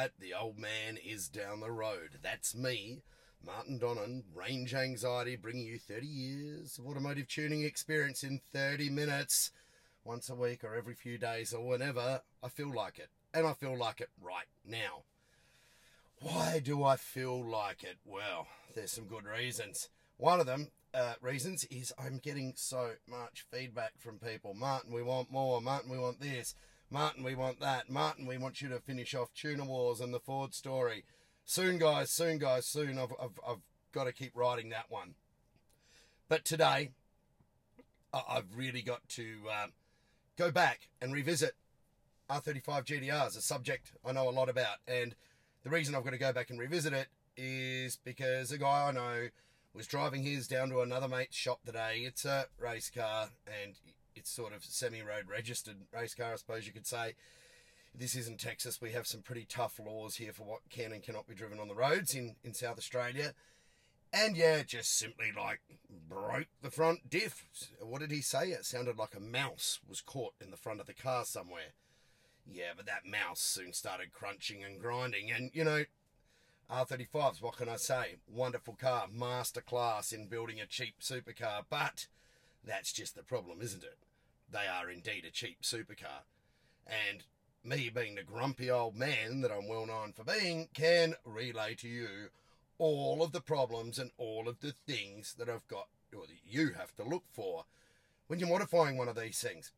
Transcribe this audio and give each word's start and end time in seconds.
Right, 0.00 0.10
the 0.18 0.32
old 0.32 0.58
man 0.58 0.96
is 0.96 1.28
down 1.28 1.60
the 1.60 1.70
road. 1.70 2.20
That's 2.22 2.54
me, 2.54 3.02
Martin 3.44 3.78
Donnan, 3.78 4.22
range 4.34 4.72
anxiety, 4.72 5.36
bringing 5.36 5.66
you 5.66 5.78
30 5.78 6.06
years 6.06 6.78
of 6.78 6.86
automotive 6.86 7.28
tuning 7.28 7.64
experience 7.64 8.24
in 8.24 8.40
30 8.50 8.88
minutes, 8.88 9.50
once 10.02 10.30
a 10.30 10.34
week 10.34 10.64
or 10.64 10.74
every 10.74 10.94
few 10.94 11.18
days 11.18 11.52
or 11.52 11.66
whenever 11.66 12.22
I 12.42 12.48
feel 12.48 12.72
like 12.74 12.98
it. 12.98 13.10
And 13.34 13.46
I 13.46 13.52
feel 13.52 13.76
like 13.76 14.00
it 14.00 14.08
right 14.22 14.46
now. 14.64 15.02
Why 16.22 16.62
do 16.64 16.82
I 16.82 16.96
feel 16.96 17.44
like 17.44 17.84
it? 17.84 17.98
Well, 18.06 18.46
there's 18.74 18.92
some 18.92 19.04
good 19.04 19.26
reasons. 19.26 19.90
One 20.16 20.40
of 20.40 20.46
them 20.46 20.68
uh, 20.94 21.16
reasons 21.20 21.64
is 21.64 21.92
I'm 21.98 22.20
getting 22.22 22.54
so 22.56 22.92
much 23.06 23.44
feedback 23.52 23.98
from 23.98 24.18
people. 24.18 24.54
Martin, 24.54 24.94
we 24.94 25.02
want 25.02 25.30
more. 25.30 25.60
Martin, 25.60 25.90
we 25.90 25.98
want 25.98 26.22
this. 26.22 26.54
Martin, 26.90 27.22
we 27.22 27.36
want 27.36 27.60
that. 27.60 27.88
Martin, 27.88 28.26
we 28.26 28.36
want 28.36 28.60
you 28.60 28.68
to 28.68 28.80
finish 28.80 29.14
off 29.14 29.32
Tuner 29.32 29.64
Wars 29.64 30.00
and 30.00 30.12
the 30.12 30.18
Ford 30.18 30.52
story. 30.54 31.04
Soon, 31.44 31.78
guys, 31.78 32.10
soon, 32.10 32.38
guys, 32.38 32.66
soon. 32.66 32.98
I've, 32.98 33.12
I've, 33.22 33.38
I've 33.46 33.62
got 33.92 34.04
to 34.04 34.12
keep 34.12 34.32
writing 34.34 34.70
that 34.70 34.86
one. 34.88 35.14
But 36.28 36.44
today, 36.44 36.90
I've 38.12 38.56
really 38.56 38.82
got 38.82 39.08
to 39.10 39.22
um, 39.62 39.72
go 40.36 40.50
back 40.50 40.88
and 41.00 41.12
revisit 41.12 41.52
R35 42.28 42.84
GTRs, 42.84 43.36
a 43.36 43.40
subject 43.40 43.92
I 44.04 44.10
know 44.10 44.28
a 44.28 44.30
lot 44.30 44.48
about. 44.48 44.78
And 44.88 45.14
the 45.62 45.70
reason 45.70 45.94
I've 45.94 46.04
got 46.04 46.10
to 46.10 46.18
go 46.18 46.32
back 46.32 46.50
and 46.50 46.58
revisit 46.58 46.92
it 46.92 47.06
is 47.36 47.98
because 48.04 48.50
a 48.50 48.58
guy 48.58 48.88
I 48.88 48.92
know 48.92 49.28
was 49.74 49.86
driving 49.86 50.24
his 50.24 50.48
down 50.48 50.70
to 50.70 50.80
another 50.80 51.08
mate's 51.08 51.36
shop 51.36 51.60
today. 51.64 52.02
It's 52.04 52.24
a 52.24 52.46
race 52.58 52.90
car, 52.90 53.28
and 53.46 53.74
it's 54.14 54.30
sort 54.30 54.54
of 54.54 54.64
semi-road 54.64 55.28
registered 55.28 55.76
race 55.92 56.14
car, 56.14 56.32
I 56.32 56.36
suppose 56.36 56.66
you 56.66 56.72
could 56.72 56.86
say. 56.86 57.14
This 57.94 58.14
isn't 58.14 58.38
Texas. 58.38 58.80
We 58.80 58.92
have 58.92 59.06
some 59.06 59.22
pretty 59.22 59.44
tough 59.44 59.80
laws 59.84 60.16
here 60.16 60.32
for 60.32 60.44
what 60.44 60.60
can 60.70 60.92
and 60.92 61.02
cannot 61.02 61.26
be 61.26 61.34
driven 61.34 61.58
on 61.58 61.68
the 61.68 61.74
roads 61.74 62.14
in, 62.14 62.36
in 62.44 62.54
South 62.54 62.78
Australia. 62.78 63.34
And 64.12 64.36
yeah, 64.36 64.62
just 64.62 64.96
simply 64.96 65.32
like 65.36 65.60
broke 66.08 66.48
the 66.62 66.70
front 66.70 67.08
diff. 67.08 67.44
What 67.80 68.00
did 68.00 68.10
he 68.10 68.20
say? 68.20 68.48
It 68.48 68.64
sounded 68.64 68.96
like 68.96 69.14
a 69.14 69.20
mouse 69.20 69.78
was 69.88 70.00
caught 70.00 70.34
in 70.40 70.50
the 70.50 70.56
front 70.56 70.80
of 70.80 70.86
the 70.86 70.94
car 70.94 71.24
somewhere. 71.24 71.74
Yeah, 72.50 72.72
but 72.76 72.86
that 72.86 73.06
mouse 73.06 73.40
soon 73.40 73.72
started 73.72 74.12
crunching 74.12 74.64
and 74.64 74.80
grinding. 74.80 75.30
And 75.30 75.50
you 75.54 75.62
know, 75.62 75.84
R35s, 76.70 77.40
what 77.40 77.56
can 77.56 77.68
I 77.68 77.76
say? 77.76 78.16
Wonderful 78.28 78.74
car, 78.74 79.06
masterclass 79.16 80.12
in 80.12 80.26
building 80.26 80.60
a 80.60 80.66
cheap 80.66 81.00
supercar. 81.00 81.62
But 81.68 82.06
that's 82.64 82.92
just 82.92 83.14
the 83.14 83.22
problem, 83.22 83.60
isn't 83.60 83.84
it? 83.84 83.98
They 84.50 84.66
are 84.66 84.90
indeed 84.90 85.24
a 85.24 85.30
cheap 85.30 85.62
supercar. 85.62 86.24
And 86.86 87.24
me 87.62 87.90
being 87.90 88.14
the 88.14 88.22
grumpy 88.22 88.70
old 88.70 88.96
man 88.96 89.42
that 89.42 89.52
I'm 89.52 89.68
well 89.68 89.86
known 89.86 90.12
for 90.12 90.24
being 90.24 90.68
can 90.74 91.14
relay 91.24 91.74
to 91.76 91.88
you 91.88 92.30
all 92.78 93.22
of 93.22 93.32
the 93.32 93.40
problems 93.40 93.98
and 93.98 94.10
all 94.16 94.48
of 94.48 94.60
the 94.60 94.72
things 94.86 95.34
that 95.38 95.48
I've 95.48 95.68
got 95.68 95.88
or 96.14 96.26
that 96.26 96.40
you 96.46 96.72
have 96.78 96.96
to 96.96 97.04
look 97.04 97.24
for 97.32 97.64
when 98.26 98.38
you're 98.38 98.48
modifying 98.48 98.96
one 98.96 99.08
of 99.08 99.16
these 99.16 99.38
things. 99.40 99.72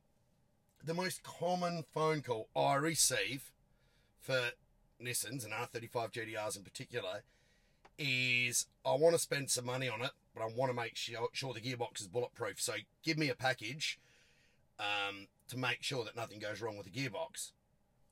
The 0.85 0.95
most 0.95 1.23
common 1.23 1.85
phone 1.93 2.23
call 2.23 2.49
I 2.55 2.75
receive 2.75 3.51
for 4.21 4.51
Nissans 5.03 5.45
and 5.45 5.53
R35 5.53 6.13
GTRs 6.13 6.57
in 6.57 6.63
particular 6.63 7.23
is 7.99 8.67
I 8.87 8.95
want 8.95 9.15
to 9.15 9.19
spend 9.21 9.51
some 9.51 9.67
money 9.67 9.89
on 9.89 10.03
it, 10.03 10.13
but 10.35 10.43
I 10.43 10.47
want 10.47 10.71
to 10.71 10.75
make 10.75 10.97
sure, 10.97 11.29
sure 11.33 11.53
the 11.53 11.61
gearbox 11.61 12.01
is 12.01 12.09
bulletproof. 12.09 12.61
So 12.61 12.75
give 13.03 13.19
me 13.19 13.29
a 13.29 13.35
package 13.35 13.99
um, 14.79 15.27
to 15.49 15.59
make 15.59 15.83
sure 15.83 16.05
that 16.05 16.17
nothing 16.17 16.39
goes 16.39 16.61
wrong 16.61 16.77
with 16.77 16.93
the 16.93 16.93
gearbox. 16.93 17.53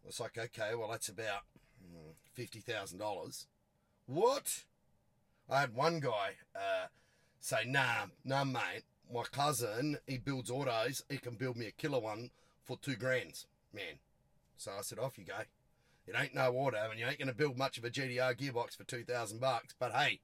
It's 0.06 0.20
like, 0.20 0.38
okay, 0.38 0.74
well, 0.74 0.88
that's 0.90 1.08
about 1.08 1.42
hmm, 1.80 2.10
$50,000. 2.40 3.46
What? 4.06 4.64
I 5.48 5.60
had 5.60 5.74
one 5.74 6.00
guy 6.00 6.36
uh, 6.54 6.86
say, 7.40 7.64
nah, 7.66 8.06
nah, 8.24 8.44
mate, 8.44 8.84
my 9.12 9.24
cousin, 9.24 9.98
he 10.06 10.18
builds 10.18 10.50
autos, 10.50 11.02
he 11.08 11.18
can 11.18 11.34
build 11.34 11.56
me 11.56 11.66
a 11.66 11.72
killer 11.72 12.00
one 12.00 12.30
for 12.64 12.78
two 12.78 12.96
grand, 12.96 13.44
man. 13.74 13.98
So 14.56 14.72
I 14.78 14.82
said, 14.82 14.98
off 14.98 15.18
you 15.18 15.24
go. 15.24 15.34
It 16.06 16.14
ain't 16.20 16.34
no 16.34 16.52
auto, 16.52 16.90
and 16.90 16.98
you 16.98 17.06
ain't 17.06 17.18
going 17.18 17.28
to 17.28 17.34
build 17.34 17.56
much 17.56 17.78
of 17.78 17.84
a 17.84 17.90
GTR 17.90 18.36
gearbox 18.36 18.76
for 18.76 18.84
2000 18.84 19.40
bucks. 19.40 19.74
But 19.78 19.92
hey, 19.92 20.20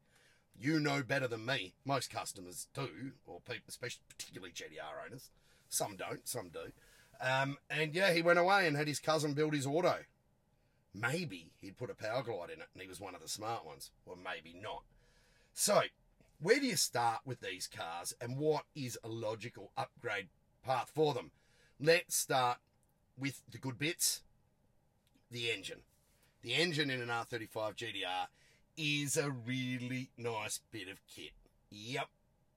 you 0.61 0.81
know 0.81 1.03
better 1.03 1.29
than 1.29 1.45
me. 1.45 1.75
Most 1.85 2.11
customers 2.11 2.69
do, 2.75 3.13
or 3.27 3.41
people, 3.41 3.65
especially 3.69 4.03
particularly 4.09 4.53
GTR 4.53 5.07
owners. 5.07 5.31
Some 5.69 5.97
don't, 5.97 6.27
some 6.27 6.49
do. 6.49 6.73
Um, 7.21 7.57
and 7.71 7.95
yeah, 7.95 8.13
he 8.13 8.23
went 8.23 8.39
away 8.39 8.67
and 8.67 8.77
had 8.77 8.89
his 8.89 9.01
cousin 9.01 9.35
build 9.35 9.55
his 9.55 9.67
auto. 9.67 9.97
Maybe 10.95 11.51
he'd 11.61 11.77
put 11.77 11.91
a 11.91 11.95
power 11.95 12.23
glide 12.23 12.51
in 12.51 12.61
it 12.61 12.69
and 12.73 12.83
he 12.83 12.89
was 12.89 13.01
one 13.01 13.15
of 13.15 13.23
the 13.23 13.29
smart 13.29 13.67
ones, 13.67 13.91
or 14.07 14.17
maybe 14.17 14.59
not. 14.61 14.83
So, 15.53 15.83
where 16.41 16.61
do 16.61 16.67
you 16.67 16.77
start 16.77 17.21
with 17.25 17.41
these 17.41 17.67
cars 17.67 18.15
and 18.21 18.37
what 18.37 18.65
is 18.75 18.99
a 19.03 19.09
logical 19.09 19.73
upgrade 19.77 20.29
path 20.65 20.91
for 20.95 21.15
them? 21.15 21.31
Let's 21.81 22.17
start 22.17 22.59
with 23.19 23.43
the 23.51 23.59
good 23.59 23.79
bits 23.79 24.23
the 25.31 25.51
engine. 25.51 25.81
The 26.43 26.55
engine 26.55 26.91
in 26.91 27.01
an 27.01 27.09
R35 27.09 27.75
GTR 27.75 28.29
is 28.77 29.17
a 29.17 29.31
really 29.31 30.11
nice 30.17 30.61
bit 30.71 30.89
of 30.89 31.01
kit. 31.07 31.33
Yep, 31.71 32.09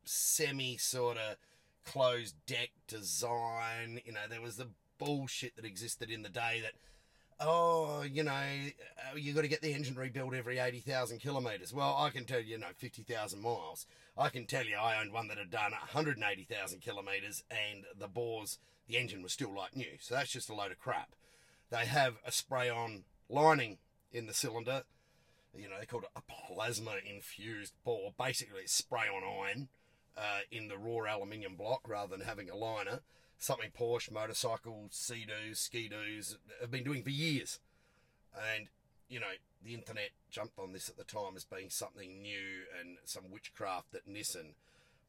semi 0.04 0.78
sort 0.78 1.18
of 1.18 1.38
closed 1.86 2.36
deck 2.46 2.70
design. 2.88 4.02
You 4.06 4.14
know, 4.14 4.22
there 4.30 4.42
was 4.42 4.58
the 4.58 4.70
bullshit 4.98 5.56
that 5.56 5.66
existed 5.66 6.10
in 6.10 6.22
the 6.22 6.30
day 6.30 6.62
that, 6.62 6.74
oh, 7.40 8.04
you 8.04 8.24
know, 8.24 8.32
uh, 8.32 9.16
you 9.16 9.34
got 9.34 9.42
to 9.42 9.48
get 9.48 9.62
the 9.62 9.74
engine 9.74 9.96
rebuilt 9.96 10.34
every 10.34 10.60
80,000 10.60 11.20
kilometres. 11.20 11.74
Well, 11.74 11.96
I 11.98 12.10
can 12.10 12.26
tell 12.26 12.40
you, 12.40 12.54
you 12.54 12.58
know, 12.58 12.68
50,000 12.78 13.42
miles. 13.42 13.86
I 14.18 14.30
can 14.30 14.46
tell 14.46 14.66
you 14.66 14.76
I 14.76 15.00
owned 15.00 15.14
one 15.14 15.30
that 15.30 15.38
had 15.38 15.50
done 15.50 15.72
180,000 15.72 16.82
kilometres 16.82 17.44
and 17.50 17.86
the 17.98 18.08
bores, 18.08 18.60
the 18.88 18.98
engine 18.98 19.24
was 19.24 19.32
still 19.32 19.56
like 19.56 19.76
new. 19.76 19.98
So 20.00 20.16
that's 20.16 20.32
just 20.32 20.50
a 20.50 20.54
load 20.54 20.72
of 20.72 20.80
crap. 20.80 21.16
They 21.70 21.86
have 21.86 22.16
a 22.26 22.32
spray 22.32 22.70
on 22.70 23.04
lining 23.30 23.78
in 24.12 24.26
the 24.26 24.34
cylinder. 24.34 24.84
You 25.58 25.70
know, 25.70 25.76
they 25.80 25.86
called 25.86 26.04
it 26.04 26.10
a 26.16 26.22
plasma 26.22 26.96
infused 27.06 27.74
bore. 27.84 28.14
Basically, 28.18 28.62
it's 28.62 28.74
spray 28.74 29.08
on 29.08 29.24
iron 29.24 29.68
uh, 30.18 30.42
in 30.52 30.68
the 30.68 30.78
raw 30.78 31.16
aluminium 31.16 31.56
block 31.56 31.88
rather 31.88 32.16
than 32.16 32.26
having 32.26 32.50
a 32.50 32.56
liner. 32.56 33.02
Something 33.38 33.72
Porsche, 33.78 34.12
motorcycles, 34.12 34.92
Sea-Doos, 34.92 35.60
ski-doos 35.60 36.38
have 36.60 36.72
been 36.72 36.84
doing 36.84 37.04
for 37.04 37.10
years. 37.10 37.60
And, 38.56 38.68
you 39.08 39.20
know, 39.20 39.28
the 39.64 39.74
internet 39.74 40.10
jumped 40.30 40.60
on 40.60 40.74
this 40.74 40.90
at 40.90 40.98
the 40.98 41.04
time 41.04 41.36
as 41.36 41.46
being 41.46 41.70
something 41.70 42.22
new 42.22 42.66
and 42.80 42.98
some 43.06 43.32
witchcraft 43.32 43.92
that 43.94 44.08
Nissan 44.08 44.54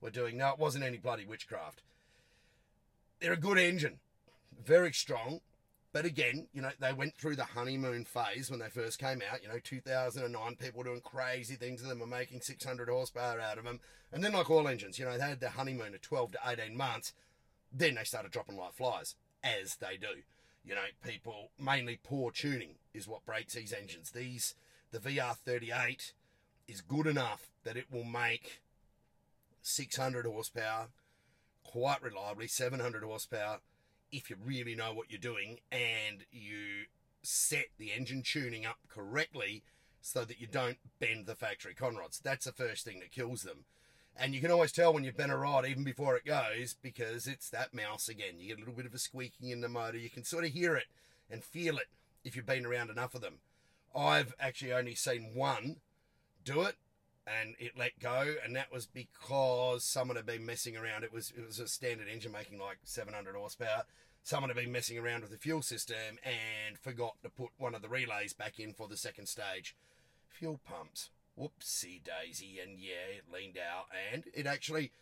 were 0.00 0.10
doing. 0.10 0.36
No, 0.36 0.50
it 0.50 0.58
wasn't 0.58 0.84
any 0.84 0.96
bloody 0.96 1.24
witchcraft. 1.24 1.82
They're 3.20 3.32
a 3.32 3.36
good 3.36 3.58
engine, 3.58 3.98
very 4.64 4.92
strong, 4.92 5.40
but 5.92 6.04
again, 6.04 6.46
you 6.52 6.62
know, 6.62 6.70
they 6.78 6.92
went 6.92 7.16
through 7.16 7.36
the 7.36 7.44
honeymoon 7.44 8.04
phase 8.04 8.48
when 8.48 8.60
they 8.60 8.68
first 8.68 8.98
came 8.98 9.22
out. 9.30 9.42
You 9.42 9.48
know, 9.48 9.58
2009, 9.58 10.56
people 10.56 10.78
were 10.78 10.84
doing 10.84 11.00
crazy 11.00 11.56
things 11.56 11.82
to 11.82 11.88
them, 11.88 11.98
were 11.98 12.06
making 12.06 12.42
600 12.42 12.88
horsepower 12.88 13.40
out 13.40 13.58
of 13.58 13.64
them. 13.64 13.80
And 14.12 14.22
then, 14.22 14.32
like 14.32 14.50
all 14.50 14.68
engines, 14.68 14.98
you 14.98 15.04
know, 15.04 15.18
they 15.18 15.24
had 15.24 15.40
their 15.40 15.50
honeymoon 15.50 15.94
of 15.94 16.00
12 16.00 16.32
to 16.32 16.38
18 16.46 16.76
months. 16.76 17.12
Then 17.72 17.96
they 17.96 18.04
started 18.04 18.30
dropping 18.30 18.56
like 18.56 18.74
flies, 18.74 19.16
as 19.42 19.76
they 19.76 19.96
do. 19.96 20.22
You 20.64 20.74
know, 20.74 20.86
people, 21.04 21.50
mainly 21.58 21.98
poor 22.02 22.30
tuning 22.30 22.76
is 22.94 23.09
what 23.09 23.26
breaks 23.26 23.54
these 23.54 23.72
engines. 23.72 24.10
These, 24.10 24.54
the 24.92 24.98
VR38 24.98 26.12
is 26.68 26.82
good 26.82 27.06
enough 27.06 27.50
that 27.65 27.76
it 27.76 27.86
will 27.91 28.04
make 28.04 28.60
600 29.62 30.26
horsepower 30.26 30.88
quite 31.65 32.03
reliably, 32.03 32.47
700 32.47 33.03
horsepower 33.03 33.60
if 34.12 34.30
you 34.30 34.36
really 34.42 34.74
know 34.74 34.92
what 34.92 35.10
you're 35.10 35.18
doing 35.18 35.59
and 35.71 36.24
you 36.30 36.86
set 37.22 37.66
the 37.78 37.92
engine 37.92 38.22
tuning 38.22 38.65
up 38.65 38.78
correctly 38.89 39.62
so 40.01 40.24
that 40.24 40.41
you 40.41 40.47
don't 40.47 40.78
bend 40.98 41.27
the 41.27 41.34
factory 41.34 41.74
conrods. 41.74 42.21
That's 42.22 42.47
the 42.47 42.53
first 42.53 42.84
thing 42.84 43.01
that 43.01 43.12
kills 43.12 43.42
them. 43.42 43.65
And 44.16 44.34
you 44.34 44.41
can 44.41 44.51
always 44.51 44.72
tell 44.72 44.92
when 44.92 45.04
you've 45.04 45.16
been 45.16 45.30
a 45.30 45.36
rod 45.36 45.66
even 45.66 45.84
before 45.84 46.16
it 46.16 46.24
goes 46.24 46.74
because 46.83 47.27
it's 47.27 47.48
that 47.51 47.74
mouse 47.74 48.09
again. 48.09 48.34
You 48.39 48.48
get 48.48 48.57
a 48.57 48.60
little 48.60 48.74
bit 48.74 48.86
of 48.86 48.95
a 48.95 48.98
squeaking 48.98 49.51
in 49.51 49.60
the 49.60 49.68
motor. 49.68 49.98
You 49.98 50.10
can 50.10 50.24
sort 50.24 50.45
of 50.45 50.51
hear 50.51 50.77
it 50.77 50.86
and 51.30 51.45
feel 51.45 51.77
it 51.78 51.89
if 52.24 52.34
you've 52.34 52.47
been 52.47 52.66
around 52.66 52.91
enough 52.91 53.15
of 53.15 53.21
them. 53.21 53.39
I've 53.95 54.34
actually 54.41 54.72
only 54.72 54.95
seen 54.95 55.33
one 55.34 55.77
do 56.45 56.63
it 56.63 56.77
and 57.26 57.54
it 57.58 57.78
let 57.78 57.98
go, 58.00 58.34
and 58.44 58.56
that 58.56 58.72
was 58.72 58.86
because 58.86 59.84
someone 59.84 60.16
had 60.16 60.26
been 60.26 60.46
messing 60.46 60.76
around. 60.76 61.04
It 61.04 61.12
was 61.12 61.32
it 61.36 61.46
was 61.46 61.58
a 61.58 61.68
standard 61.68 62.08
engine 62.08 62.32
making 62.32 62.58
like 62.58 62.78
700 62.84 63.34
horsepower. 63.34 63.84
Someone 64.22 64.50
had 64.50 64.56
been 64.56 64.72
messing 64.72 64.98
around 64.98 65.22
with 65.22 65.30
the 65.30 65.38
fuel 65.38 65.62
system 65.62 66.18
and 66.22 66.78
forgot 66.78 67.14
to 67.22 67.30
put 67.30 67.50
one 67.56 67.74
of 67.74 67.80
the 67.82 67.88
relays 67.88 68.34
back 68.34 68.58
in 68.58 68.74
for 68.74 68.86
the 68.86 68.96
second 68.96 69.26
stage. 69.26 69.74
Fuel 70.28 70.60
pumps. 70.62 71.10
Whoopsie 71.38 72.02
daisy, 72.04 72.58
and 72.60 72.78
yeah, 72.78 73.16
it 73.16 73.32
leaned 73.32 73.56
out, 73.56 73.86
and 74.12 74.24
it 74.34 74.46
actually 74.46 74.92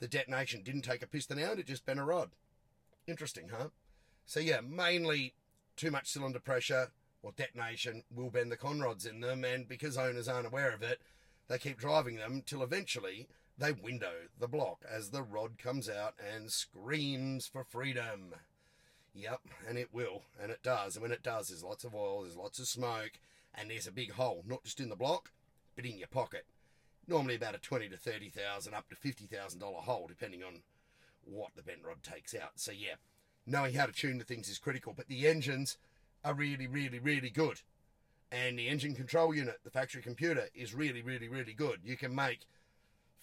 the 0.00 0.08
detonation 0.08 0.62
didn't 0.62 0.82
take 0.82 1.02
a 1.02 1.06
piston 1.06 1.38
out; 1.38 1.58
it 1.58 1.66
just 1.66 1.86
bent 1.86 2.00
a 2.00 2.04
rod. 2.04 2.30
Interesting, 3.06 3.50
huh? 3.56 3.68
So 4.26 4.40
yeah, 4.40 4.60
mainly 4.60 5.34
too 5.76 5.90
much 5.90 6.08
cylinder 6.08 6.40
pressure 6.40 6.90
or 7.22 7.32
detonation 7.32 8.02
will 8.14 8.30
bend 8.30 8.50
the 8.50 8.56
conrods 8.56 9.08
in 9.08 9.20
them, 9.20 9.44
and 9.44 9.68
because 9.68 9.96
owners 9.96 10.28
aren't 10.28 10.46
aware 10.46 10.72
of 10.72 10.82
it, 10.82 11.00
they 11.48 11.58
keep 11.58 11.78
driving 11.78 12.16
them 12.16 12.42
till 12.44 12.62
eventually 12.62 13.28
they 13.56 13.72
window 13.72 14.14
the 14.38 14.48
block 14.48 14.84
as 14.90 15.10
the 15.10 15.22
rod 15.22 15.58
comes 15.58 15.88
out 15.88 16.14
and 16.34 16.50
screams 16.50 17.46
for 17.46 17.64
freedom. 17.64 18.34
Yep, 19.14 19.42
and 19.68 19.78
it 19.78 19.90
will, 19.92 20.22
and 20.42 20.50
it 20.50 20.62
does. 20.62 20.96
And 20.96 21.02
when 21.02 21.12
it 21.12 21.22
does, 21.22 21.48
there's 21.48 21.62
lots 21.62 21.84
of 21.84 21.94
oil, 21.94 22.22
there's 22.22 22.36
lots 22.36 22.58
of 22.58 22.66
smoke, 22.66 23.12
and 23.54 23.70
there's 23.70 23.86
a 23.86 23.92
big 23.92 24.12
hole, 24.12 24.42
not 24.46 24.64
just 24.64 24.80
in 24.80 24.88
the 24.88 24.96
block, 24.96 25.30
but 25.76 25.86
in 25.86 25.98
your 25.98 26.08
pocket. 26.08 26.46
Normally 27.06 27.36
about 27.36 27.54
a 27.54 27.58
twenty 27.58 27.88
to 27.88 27.96
thirty 27.96 28.28
thousand, 28.28 28.74
up 28.74 28.88
to 28.88 28.96
fifty 28.96 29.26
thousand 29.26 29.60
dollar 29.60 29.80
hole, 29.80 30.06
depending 30.08 30.42
on 30.42 30.62
what 31.24 31.50
the 31.54 31.62
bent 31.62 31.84
rod 31.84 32.02
takes 32.02 32.34
out. 32.34 32.52
So 32.56 32.72
yeah, 32.72 32.94
knowing 33.46 33.74
how 33.74 33.86
to 33.86 33.92
tune 33.92 34.18
the 34.18 34.24
things 34.24 34.48
is 34.48 34.58
critical. 34.58 34.94
But 34.96 35.08
the 35.08 35.28
engines 35.28 35.76
are 36.24 36.34
really, 36.34 36.66
really, 36.66 36.98
really 36.98 37.30
good, 37.30 37.60
and 38.34 38.58
the 38.58 38.68
engine 38.68 38.94
control 38.96 39.32
unit, 39.32 39.60
the 39.62 39.70
factory 39.70 40.02
computer, 40.02 40.48
is 40.54 40.74
really, 40.74 41.02
really, 41.02 41.28
really 41.28 41.52
good. 41.52 41.80
You 41.84 41.96
can 41.96 42.14
make 42.14 42.40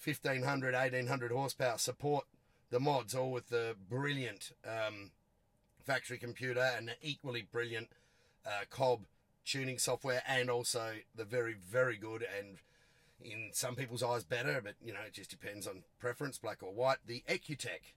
1500, 0.02 0.74
1800 0.74 1.30
horsepower 1.30 1.76
support 1.76 2.24
the 2.70 2.80
mods, 2.80 3.14
all 3.14 3.30
with 3.30 3.50
the 3.50 3.76
brilliant 3.90 4.52
um, 4.66 5.10
factory 5.84 6.16
computer 6.16 6.72
and 6.76 6.88
the 6.88 6.94
equally 7.02 7.42
brilliant 7.42 7.90
uh, 8.46 8.64
Cobb 8.70 9.00
tuning 9.44 9.76
software, 9.76 10.22
and 10.26 10.48
also 10.48 10.94
the 11.14 11.24
very, 11.24 11.52
very 11.54 11.98
good 11.98 12.24
and 12.38 12.58
in 13.20 13.50
some 13.52 13.76
people's 13.76 14.02
eyes 14.02 14.24
better, 14.24 14.60
but 14.64 14.74
you 14.82 14.92
know, 14.92 15.00
it 15.06 15.12
just 15.12 15.30
depends 15.30 15.66
on 15.66 15.84
preference, 15.98 16.38
black 16.38 16.62
or 16.62 16.72
white. 16.72 16.98
The 17.06 17.22
EcuTek 17.28 17.94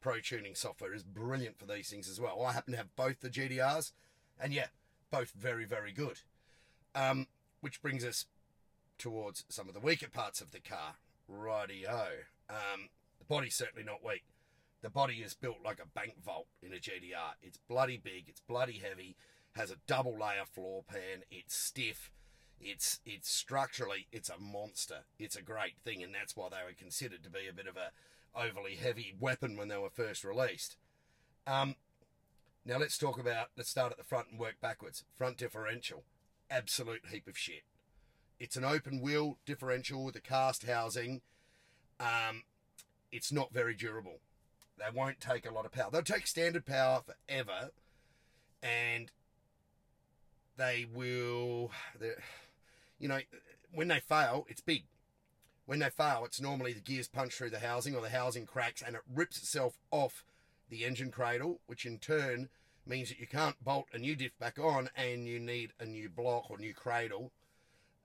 Pro 0.00 0.20
tuning 0.20 0.54
software 0.54 0.94
is 0.94 1.02
brilliant 1.02 1.58
for 1.58 1.66
these 1.66 1.88
things 1.88 2.08
as 2.08 2.20
well. 2.20 2.44
I 2.44 2.52
happen 2.52 2.72
to 2.72 2.78
have 2.78 2.94
both 2.94 3.20
the 3.20 3.30
GTRs, 3.30 3.92
and 4.38 4.52
yeah, 4.52 4.66
both 5.10 5.32
very, 5.32 5.64
very 5.64 5.92
good. 5.92 6.20
Um, 6.98 7.26
which 7.60 7.80
brings 7.80 8.04
us 8.04 8.26
towards 8.98 9.44
some 9.48 9.68
of 9.68 9.74
the 9.74 9.80
weaker 9.80 10.08
parts 10.08 10.40
of 10.40 10.50
the 10.50 10.60
car. 10.60 10.96
Rightio. 11.30 12.06
Um, 12.50 12.88
the 13.18 13.24
body's 13.28 13.54
certainly 13.54 13.84
not 13.84 14.04
weak. 14.04 14.24
The 14.82 14.90
body 14.90 15.16
is 15.16 15.34
built 15.34 15.58
like 15.64 15.80
a 15.80 15.98
bank 15.98 16.14
vault 16.24 16.46
in 16.62 16.72
a 16.72 16.76
GTR. 16.76 17.34
It's 17.42 17.58
bloody 17.68 17.98
big, 17.98 18.24
it's 18.28 18.40
bloody 18.40 18.80
heavy, 18.84 19.16
has 19.52 19.70
a 19.70 19.76
double 19.86 20.12
layer 20.12 20.44
floor 20.44 20.84
pan, 20.88 21.22
it's 21.30 21.56
stiff, 21.56 22.10
it's 22.60 23.00
it's 23.04 23.30
structurally 23.30 24.06
it's 24.12 24.28
a 24.28 24.38
monster. 24.38 25.04
It's 25.18 25.36
a 25.36 25.42
great 25.42 25.78
thing, 25.84 26.02
and 26.02 26.14
that's 26.14 26.36
why 26.36 26.48
they 26.48 26.64
were 26.66 26.74
considered 26.76 27.22
to 27.24 27.30
be 27.30 27.46
a 27.48 27.52
bit 27.52 27.66
of 27.66 27.76
a 27.76 27.90
overly 28.38 28.74
heavy 28.74 29.14
weapon 29.18 29.56
when 29.56 29.68
they 29.68 29.76
were 29.76 29.90
first 29.90 30.24
released. 30.24 30.76
Um, 31.46 31.76
now 32.64 32.78
let's 32.78 32.98
talk 32.98 33.18
about 33.18 33.48
let's 33.56 33.70
start 33.70 33.92
at 33.92 33.98
the 33.98 34.04
front 34.04 34.28
and 34.30 34.40
work 34.40 34.56
backwards. 34.60 35.04
Front 35.16 35.38
differential, 35.38 36.04
absolute 36.50 37.02
heap 37.10 37.26
of 37.28 37.36
shit. 37.36 37.62
It's 38.38 38.56
an 38.56 38.64
open 38.64 39.00
wheel 39.00 39.38
differential 39.46 40.04
with 40.04 40.16
a 40.16 40.20
cast 40.20 40.64
housing. 40.64 41.22
Um, 41.98 42.44
it's 43.10 43.32
not 43.32 43.52
very 43.52 43.74
durable. 43.74 44.20
They 44.78 44.96
won't 44.96 45.20
take 45.20 45.48
a 45.48 45.52
lot 45.52 45.64
of 45.64 45.72
power. 45.72 45.90
They'll 45.90 46.02
take 46.02 46.26
standard 46.26 46.64
power 46.64 47.02
forever, 47.04 47.70
and 48.62 49.10
they 50.56 50.86
will. 50.92 51.72
You 53.00 53.08
know, 53.08 53.20
when 53.72 53.88
they 53.88 54.00
fail, 54.00 54.46
it's 54.48 54.60
big. 54.60 54.84
When 55.66 55.80
they 55.80 55.90
fail, 55.90 56.22
it's 56.24 56.40
normally 56.40 56.72
the 56.72 56.80
gears 56.80 57.08
punch 57.08 57.34
through 57.34 57.50
the 57.50 57.58
housing 57.58 57.94
or 57.94 58.00
the 58.00 58.08
housing 58.08 58.46
cracks 58.46 58.82
and 58.84 58.96
it 58.96 59.02
rips 59.14 59.36
itself 59.36 59.76
off 59.90 60.24
the 60.70 60.84
engine 60.84 61.10
cradle, 61.10 61.60
which 61.66 61.84
in 61.84 61.98
turn 61.98 62.48
means 62.88 63.08
that 63.10 63.20
you 63.20 63.26
can't 63.26 63.62
bolt 63.62 63.86
a 63.92 63.98
new 63.98 64.16
diff 64.16 64.38
back 64.38 64.58
on 64.58 64.88
and 64.96 65.26
you 65.26 65.38
need 65.38 65.72
a 65.78 65.84
new 65.84 66.08
block 66.08 66.50
or 66.50 66.58
new 66.58 66.74
cradle. 66.74 67.30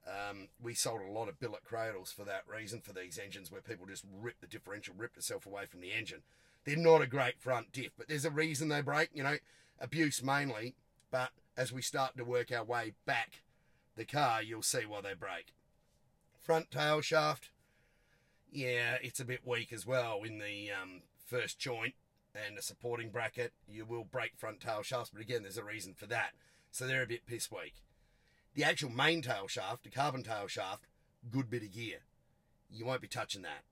Um, 0.06 0.48
we 0.62 0.74
sold 0.74 1.00
a 1.00 1.10
lot 1.10 1.28
of 1.28 1.40
billet 1.40 1.64
cradles 1.64 2.12
for 2.12 2.24
that 2.24 2.44
reason 2.46 2.80
for 2.80 2.92
these 2.92 3.18
engines 3.18 3.50
where 3.50 3.62
people 3.62 3.86
just 3.86 4.04
rip 4.20 4.40
the 4.40 4.46
differential, 4.46 4.94
rip 4.96 5.16
itself 5.16 5.46
away 5.46 5.64
from 5.64 5.80
the 5.80 5.92
engine. 5.92 6.22
They're 6.64 6.76
not 6.76 7.02
a 7.02 7.06
great 7.06 7.40
front 7.40 7.72
diff, 7.72 7.92
but 7.96 8.08
there's 8.08 8.24
a 8.24 8.30
reason 8.30 8.68
they 8.68 8.82
break, 8.82 9.10
you 9.14 9.22
know, 9.22 9.36
abuse 9.80 10.22
mainly. 10.22 10.74
But 11.10 11.30
as 11.56 11.72
we 11.72 11.80
start 11.80 12.16
to 12.16 12.24
work 12.24 12.52
our 12.52 12.64
way 12.64 12.92
back 13.06 13.42
the 13.96 14.04
car, 14.04 14.42
you'll 14.42 14.62
see 14.62 14.84
why 14.86 15.00
they 15.00 15.14
break. 15.14 15.52
Front 16.38 16.70
tail 16.70 17.00
shaft, 17.00 17.48
yeah, 18.52 18.96
it's 19.02 19.20
a 19.20 19.24
bit 19.24 19.46
weak 19.46 19.72
as 19.72 19.86
well 19.86 20.22
in 20.22 20.38
the 20.38 20.70
um, 20.70 21.02
first 21.26 21.58
joint 21.58 21.94
and 22.34 22.58
a 22.58 22.62
supporting 22.62 23.10
bracket. 23.10 23.52
You 23.68 23.84
will 23.84 24.04
break 24.04 24.36
front 24.36 24.60
tail 24.60 24.82
shafts, 24.82 25.10
but 25.12 25.22
again, 25.22 25.42
there's 25.42 25.58
a 25.58 25.64
reason 25.64 25.94
for 25.94 26.06
that. 26.06 26.32
So 26.70 26.86
they're 26.86 27.02
a 27.02 27.06
bit 27.06 27.26
piss 27.26 27.50
weak. 27.50 27.74
The 28.54 28.64
actual 28.64 28.90
main 28.90 29.22
tail 29.22 29.48
shaft, 29.48 29.84
the 29.84 29.90
carbon 29.90 30.22
tail 30.22 30.46
shaft, 30.46 30.86
good 31.30 31.50
bit 31.50 31.62
of 31.62 31.72
gear. 31.72 31.98
You 32.70 32.86
won't 32.86 33.00
be 33.00 33.08
touching 33.08 33.42
that. 33.42 33.64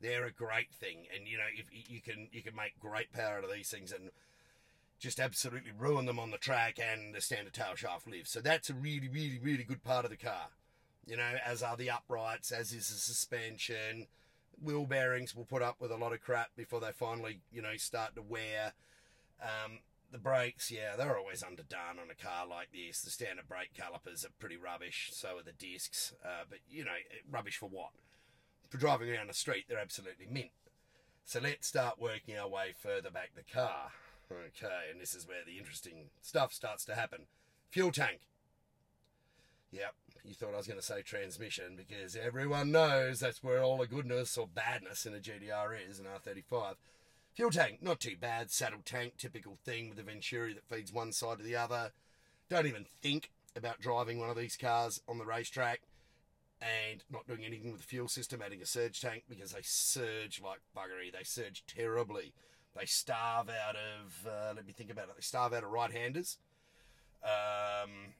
They're 0.00 0.26
a 0.26 0.32
great 0.32 0.72
thing, 0.72 1.06
and 1.14 1.26
you 1.26 1.38
know 1.38 1.44
if 1.54 1.66
you 1.72 2.00
can 2.02 2.28
you 2.30 2.42
can 2.42 2.54
make 2.54 2.78
great 2.78 3.12
power 3.12 3.38
out 3.38 3.44
of 3.44 3.52
these 3.52 3.70
things 3.70 3.92
and 3.92 4.10
just 4.98 5.20
absolutely 5.20 5.72
ruin 5.76 6.06
them 6.06 6.18
on 6.18 6.30
the 6.30 6.38
track 6.38 6.78
and 6.78 7.14
the 7.14 7.20
standard 7.20 7.54
tail 7.54 7.74
shaft 7.74 8.06
lives. 8.06 8.30
So 8.30 8.40
that's 8.40 8.68
a 8.68 8.74
really 8.74 9.08
really 9.08 9.38
really 9.42 9.64
good 9.64 9.82
part 9.82 10.04
of 10.04 10.10
the 10.10 10.16
car. 10.18 10.48
You 11.06 11.16
know, 11.16 11.36
as 11.44 11.62
are 11.62 11.76
the 11.76 11.90
uprights, 11.90 12.52
as 12.52 12.72
is 12.72 12.88
the 12.88 12.98
suspension, 12.98 14.06
wheel 14.62 14.86
bearings 14.86 15.34
will 15.34 15.44
put 15.44 15.62
up 15.62 15.76
with 15.80 15.90
a 15.90 15.96
lot 15.96 16.12
of 16.12 16.20
crap 16.20 16.50
before 16.56 16.80
they 16.80 16.92
finally, 16.92 17.40
you 17.52 17.62
know, 17.62 17.76
start 17.76 18.14
to 18.16 18.22
wear. 18.22 18.72
Um, 19.40 19.80
the 20.12 20.18
brakes, 20.18 20.70
yeah, 20.70 20.96
they're 20.96 21.18
always 21.18 21.42
underdone 21.42 21.98
on 22.00 22.10
a 22.10 22.14
car 22.14 22.46
like 22.46 22.68
this. 22.72 23.02
The 23.02 23.10
standard 23.10 23.48
brake 23.48 23.74
calipers 23.74 24.24
are 24.24 24.30
pretty 24.38 24.56
rubbish, 24.56 25.10
so 25.12 25.38
are 25.38 25.42
the 25.42 25.52
discs. 25.52 26.14
Uh, 26.24 26.44
but, 26.48 26.60
you 26.68 26.84
know, 26.84 26.92
rubbish 27.30 27.58
for 27.58 27.68
what? 27.68 27.90
For 28.70 28.78
driving 28.78 29.10
around 29.10 29.28
the 29.28 29.34
street, 29.34 29.64
they're 29.68 29.78
absolutely 29.78 30.26
mint. 30.30 30.50
So 31.24 31.40
let's 31.40 31.66
start 31.66 32.00
working 32.00 32.36
our 32.36 32.48
way 32.48 32.72
further 32.80 33.10
back 33.10 33.32
the 33.34 33.42
car. 33.42 33.90
Okay, 34.30 34.90
and 34.90 35.00
this 35.00 35.14
is 35.14 35.26
where 35.26 35.44
the 35.46 35.58
interesting 35.58 36.10
stuff 36.20 36.52
starts 36.52 36.84
to 36.86 36.94
happen. 36.94 37.26
Fuel 37.70 37.92
tank. 37.92 38.20
Yep, 39.72 39.94
you 40.24 40.34
thought 40.34 40.54
I 40.54 40.58
was 40.58 40.66
going 40.66 40.80
to 40.80 40.84
say 40.86 41.02
transmission 41.02 41.76
because 41.76 42.16
everyone 42.16 42.70
knows 42.70 43.20
that's 43.20 43.42
where 43.42 43.62
all 43.62 43.78
the 43.78 43.86
goodness 43.86 44.38
or 44.38 44.46
badness 44.46 45.06
in 45.06 45.14
a 45.14 45.18
GTR 45.18 45.76
is, 45.88 45.98
an 45.98 46.06
R35. 46.06 46.74
Fuel 47.34 47.50
tank, 47.50 47.82
not 47.82 48.00
too 48.00 48.16
bad. 48.18 48.50
Saddle 48.50 48.80
tank, 48.84 49.14
typical 49.18 49.58
thing 49.64 49.88
with 49.88 49.98
the 49.98 50.04
Venturi 50.04 50.54
that 50.54 50.68
feeds 50.68 50.92
one 50.92 51.12
side 51.12 51.38
to 51.38 51.44
the 51.44 51.56
other. 51.56 51.92
Don't 52.48 52.66
even 52.66 52.86
think 53.02 53.30
about 53.54 53.80
driving 53.80 54.18
one 54.18 54.30
of 54.30 54.36
these 54.36 54.56
cars 54.56 55.00
on 55.08 55.18
the 55.18 55.26
racetrack 55.26 55.80
and 56.60 57.04
not 57.10 57.26
doing 57.26 57.44
anything 57.44 57.72
with 57.72 57.82
the 57.82 57.86
fuel 57.86 58.08
system, 58.08 58.40
adding 58.44 58.62
a 58.62 58.66
surge 58.66 59.00
tank 59.00 59.24
because 59.28 59.52
they 59.52 59.60
surge 59.62 60.40
like 60.42 60.60
buggery. 60.74 61.12
They 61.12 61.24
surge 61.24 61.64
terribly. 61.66 62.32
They 62.74 62.86
starve 62.86 63.48
out 63.48 63.76
of, 63.76 64.26
uh, 64.26 64.52
let 64.54 64.66
me 64.66 64.72
think 64.72 64.90
about 64.90 65.08
it, 65.08 65.16
they 65.16 65.22
starve 65.22 65.52
out 65.52 65.64
of 65.64 65.70
right 65.70 65.90
handers. 65.90 66.38
Um, 67.22 68.14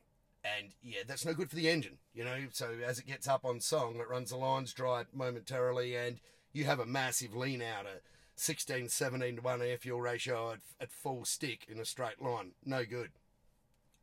and 0.59 0.73
yeah, 0.83 1.01
that's 1.07 1.25
no 1.25 1.35
good 1.35 1.51
for 1.51 1.57
the 1.57 1.69
engine, 1.69 1.99
you 2.15 2.25
know. 2.25 2.47
So 2.53 2.71
as 2.85 2.99
it 2.99 3.07
gets 3.07 3.29
up 3.29 3.45
on 3.45 3.61
song, 3.61 3.97
it 3.97 4.09
runs 4.09 4.31
the 4.31 4.37
lines 4.37 4.73
dry 4.73 5.05
momentarily, 5.13 5.97
and 5.97 6.21
you 6.53 6.65
have 6.65 6.81
a 6.81 6.87
massive 6.87 7.35
lean 7.35 7.63
out, 7.63 7.87
a 7.87 8.01
16, 8.37 8.89
17 8.89 9.37
to 9.37 9.43
1 9.43 9.63
air 9.63 9.79
fuel 9.79 10.01
ratio 10.01 10.53
at, 10.53 10.61
at 10.81 10.93
full 10.93 11.25
stick 11.25 11.67
in 11.69 11.79
a 11.79 11.85
straight 11.85 12.21
line. 12.21 12.53
No 12.65 12.85
good. 12.85 13.11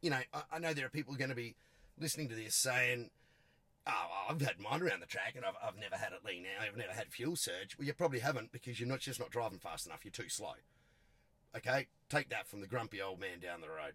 You 0.02 0.10
know, 0.10 0.20
I, 0.34 0.42
I 0.54 0.60
know 0.60 0.74
there 0.74 0.86
are 0.86 0.90
people 0.90 1.16
going 1.16 1.30
to 1.30 1.36
be 1.36 1.56
listening 2.00 2.30
to 2.30 2.36
this 2.36 2.56
saying, 2.56 3.12
oh, 3.88 4.08
I've 4.30 4.42
had 4.42 4.60
mine 4.60 4.82
around 4.82 5.02
the 5.02 5.06
track 5.06 5.34
and 5.36 5.46
I've, 5.46 5.56
I've 5.64 5.80
never 5.80 5.96
had 5.96 6.14
it 6.14 6.26
lean 6.26 6.46
out, 6.46 6.68
I've 6.68 6.78
never 6.78 6.94
had 6.94 7.12
fuel 7.12 7.36
surge. 7.36 7.78
Well, 7.78 7.88
you 7.88 7.94
probably 7.94 8.20
haven't 8.20 8.52
because 8.52 8.80
you're 8.80 8.90
not 8.90 9.00
just 9.00 9.20
not 9.20 9.30
driving 9.30 9.60
fast 9.60 9.86
enough, 9.86 10.04
you're 10.04 10.12
too 10.12 10.30
slow. 10.30 10.54
Okay? 11.56 11.88
Take 12.10 12.30
that 12.30 12.48
from 12.48 12.62
the 12.62 12.68
grumpy 12.68 13.02
old 13.02 13.20
man 13.20 13.40
down 13.40 13.62
the 13.62 13.70
road 13.70 13.94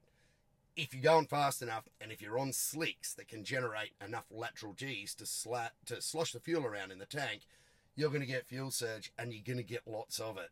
if 0.79 0.95
you're 0.95 1.03
going 1.03 1.27
fast 1.27 1.61
enough 1.61 1.89
and 2.01 2.13
if 2.13 2.23
you're 2.23 2.39
on 2.39 2.53
slicks 2.53 3.13
that 3.13 3.27
can 3.27 3.43
generate 3.43 3.91
enough 4.03 4.27
lateral 4.31 4.75
G's 4.75 5.13
to 5.17 5.27
slat 5.27 5.73
to 5.87 6.01
slosh 6.01 6.33
the 6.33 6.39
fuel 6.39 6.65
around 6.65 6.93
in 6.93 7.01
the 7.01 7.05
tank, 7.05 7.43
you're 7.97 8.11
going 8.11 8.21
to 8.21 8.27
get 8.27 8.47
fuel 8.47 8.71
surge 8.71 9.13
and 9.19 9.33
you're 9.33 9.43
going 9.45 9.59
to 9.59 9.65
get 9.65 9.89
lots 9.89 10.21
of 10.21 10.39
it. 10.39 10.51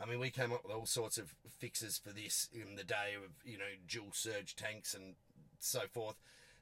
I 0.00 0.04
mean, 0.04 0.20
we 0.20 0.28
came 0.28 0.52
up 0.52 0.62
with 0.62 0.74
all 0.74 0.84
sorts 0.84 1.16
of 1.16 1.34
fixes 1.58 1.96
for 1.96 2.10
this 2.10 2.50
in 2.52 2.76
the 2.76 2.84
day 2.84 3.14
of 3.16 3.30
you 3.50 3.56
know 3.56 3.64
dual 3.88 4.10
surge 4.12 4.54
tanks 4.56 4.92
and 4.92 5.14
so 5.58 5.80
forth. 5.90 6.16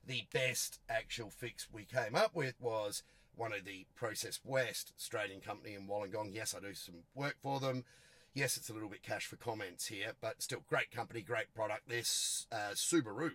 The 0.07 0.23
best 0.33 0.79
actual 0.89 1.31
fix 1.31 1.67
we 1.71 1.85
came 1.85 2.15
up 2.15 2.37
with 2.37 2.55
was 2.61 3.03
one 3.35 3.53
of 3.53 3.65
the 3.65 3.87
Process 3.97 4.39
West 4.45 4.93
Australian 4.97 5.41
company 5.41 5.75
in 5.75 5.89
Wollongong. 5.89 6.33
Yes, 6.33 6.55
I 6.57 6.61
do 6.61 6.75
some 6.75 7.03
work 7.17 7.37
for 7.43 7.59
them. 7.59 7.85
Yes, 8.33 8.57
it's 8.57 8.71
a 8.71 8.73
little 8.73 8.89
bit 8.89 9.03
cash 9.03 9.27
for 9.27 9.35
comments 9.35 9.87
here, 9.87 10.13
but 10.21 10.41
still 10.41 10.63
great 10.69 10.93
company, 10.93 11.21
great 11.21 11.53
product. 11.53 11.89
This 11.89 12.47
uh, 12.53 12.75
Subaru 12.75 13.33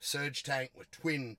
surge 0.00 0.42
tank 0.42 0.72
with 0.76 0.90
twin 0.90 1.38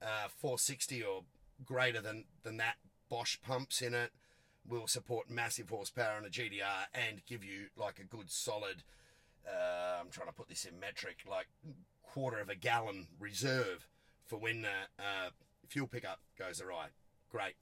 uh, 0.00 0.28
460 0.28 1.02
or 1.02 1.22
greater 1.64 2.00
than, 2.00 2.24
than 2.44 2.58
that 2.58 2.76
Bosch 3.08 3.38
pumps 3.42 3.82
in 3.82 3.92
it 3.92 4.12
will 4.68 4.86
support 4.86 5.28
massive 5.28 5.68
horsepower 5.68 6.16
on 6.16 6.24
a 6.24 6.28
GTR 6.28 6.86
and 6.94 7.26
give 7.26 7.42
you 7.42 7.66
like 7.76 7.98
a 7.98 8.04
good 8.04 8.30
solid. 8.30 8.84
Uh, 9.46 10.00
I'm 10.00 10.10
trying 10.10 10.28
to 10.28 10.32
put 10.32 10.48
this 10.48 10.64
in 10.64 10.78
metric, 10.78 11.24
like 11.28 11.48
quarter 12.02 12.38
of 12.38 12.48
a 12.48 12.54
gallon 12.54 13.08
reserve 13.18 13.88
for 14.26 14.38
when 14.38 14.64
uh, 14.64 15.30
fuel 15.68 15.88
pickup 15.88 16.20
goes 16.38 16.60
awry. 16.60 16.86
Great, 17.30 17.54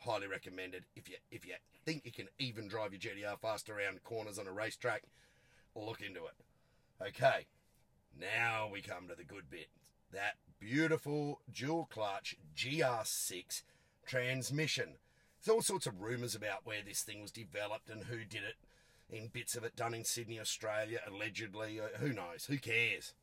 highly 0.00 0.26
recommended. 0.26 0.84
If 0.96 1.08
you 1.08 1.16
if 1.30 1.46
you 1.46 1.54
think 1.84 2.04
you 2.04 2.12
can 2.12 2.28
even 2.38 2.68
drive 2.68 2.92
your 2.92 3.00
GTR 3.00 3.38
fast 3.40 3.70
around 3.70 4.02
corners 4.04 4.38
on 4.38 4.46
a 4.46 4.52
racetrack, 4.52 5.04
look 5.74 6.00
into 6.00 6.20
it. 6.20 7.06
Okay, 7.08 7.46
now 8.18 8.68
we 8.70 8.80
come 8.80 9.08
to 9.08 9.14
the 9.14 9.24
good 9.24 9.50
bit. 9.50 9.68
That 10.12 10.36
beautiful 10.58 11.40
dual 11.52 11.88
clutch 11.90 12.36
GR6 12.56 13.62
transmission. 14.06 14.94
There's 15.44 15.54
all 15.54 15.62
sorts 15.62 15.86
of 15.86 16.00
rumours 16.00 16.34
about 16.34 16.64
where 16.64 16.82
this 16.84 17.02
thing 17.02 17.22
was 17.22 17.30
developed 17.30 17.90
and 17.90 18.04
who 18.04 18.24
did 18.24 18.42
it, 18.42 18.56
in 19.10 19.28
bits 19.28 19.54
of 19.54 19.64
it 19.64 19.76
done 19.76 19.94
in 19.94 20.04
Sydney, 20.04 20.40
Australia, 20.40 21.00
allegedly. 21.06 21.80
Uh, 21.80 21.98
who 21.98 22.12
knows? 22.12 22.46
Who 22.46 22.58
cares? 22.58 23.14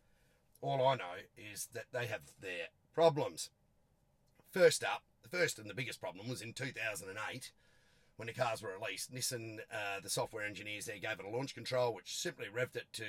All 0.61 0.87
I 0.87 0.95
know 0.95 1.15
is 1.37 1.67
that 1.73 1.85
they 1.91 2.07
have 2.07 2.21
their 2.39 2.69
problems. 2.93 3.49
First 4.51 4.83
up, 4.83 5.03
the 5.29 5.37
first 5.37 5.59
and 5.59 5.69
the 5.69 5.73
biggest 5.73 5.99
problem 5.99 6.29
was 6.29 6.41
in 6.41 6.53
2008 6.53 7.51
when 8.17 8.27
the 8.27 8.33
cars 8.33 8.61
were 8.61 8.73
released. 8.79 9.13
Nissan, 9.13 9.59
uh, 9.71 9.99
the 10.01 10.09
software 10.09 10.45
engineers 10.45 10.85
there, 10.85 10.97
gave 10.97 11.19
it 11.19 11.25
a 11.25 11.29
launch 11.29 11.53
control 11.53 11.93
which 11.93 12.17
simply 12.17 12.45
revved 12.45 12.75
it 12.75 12.91
to 12.93 13.05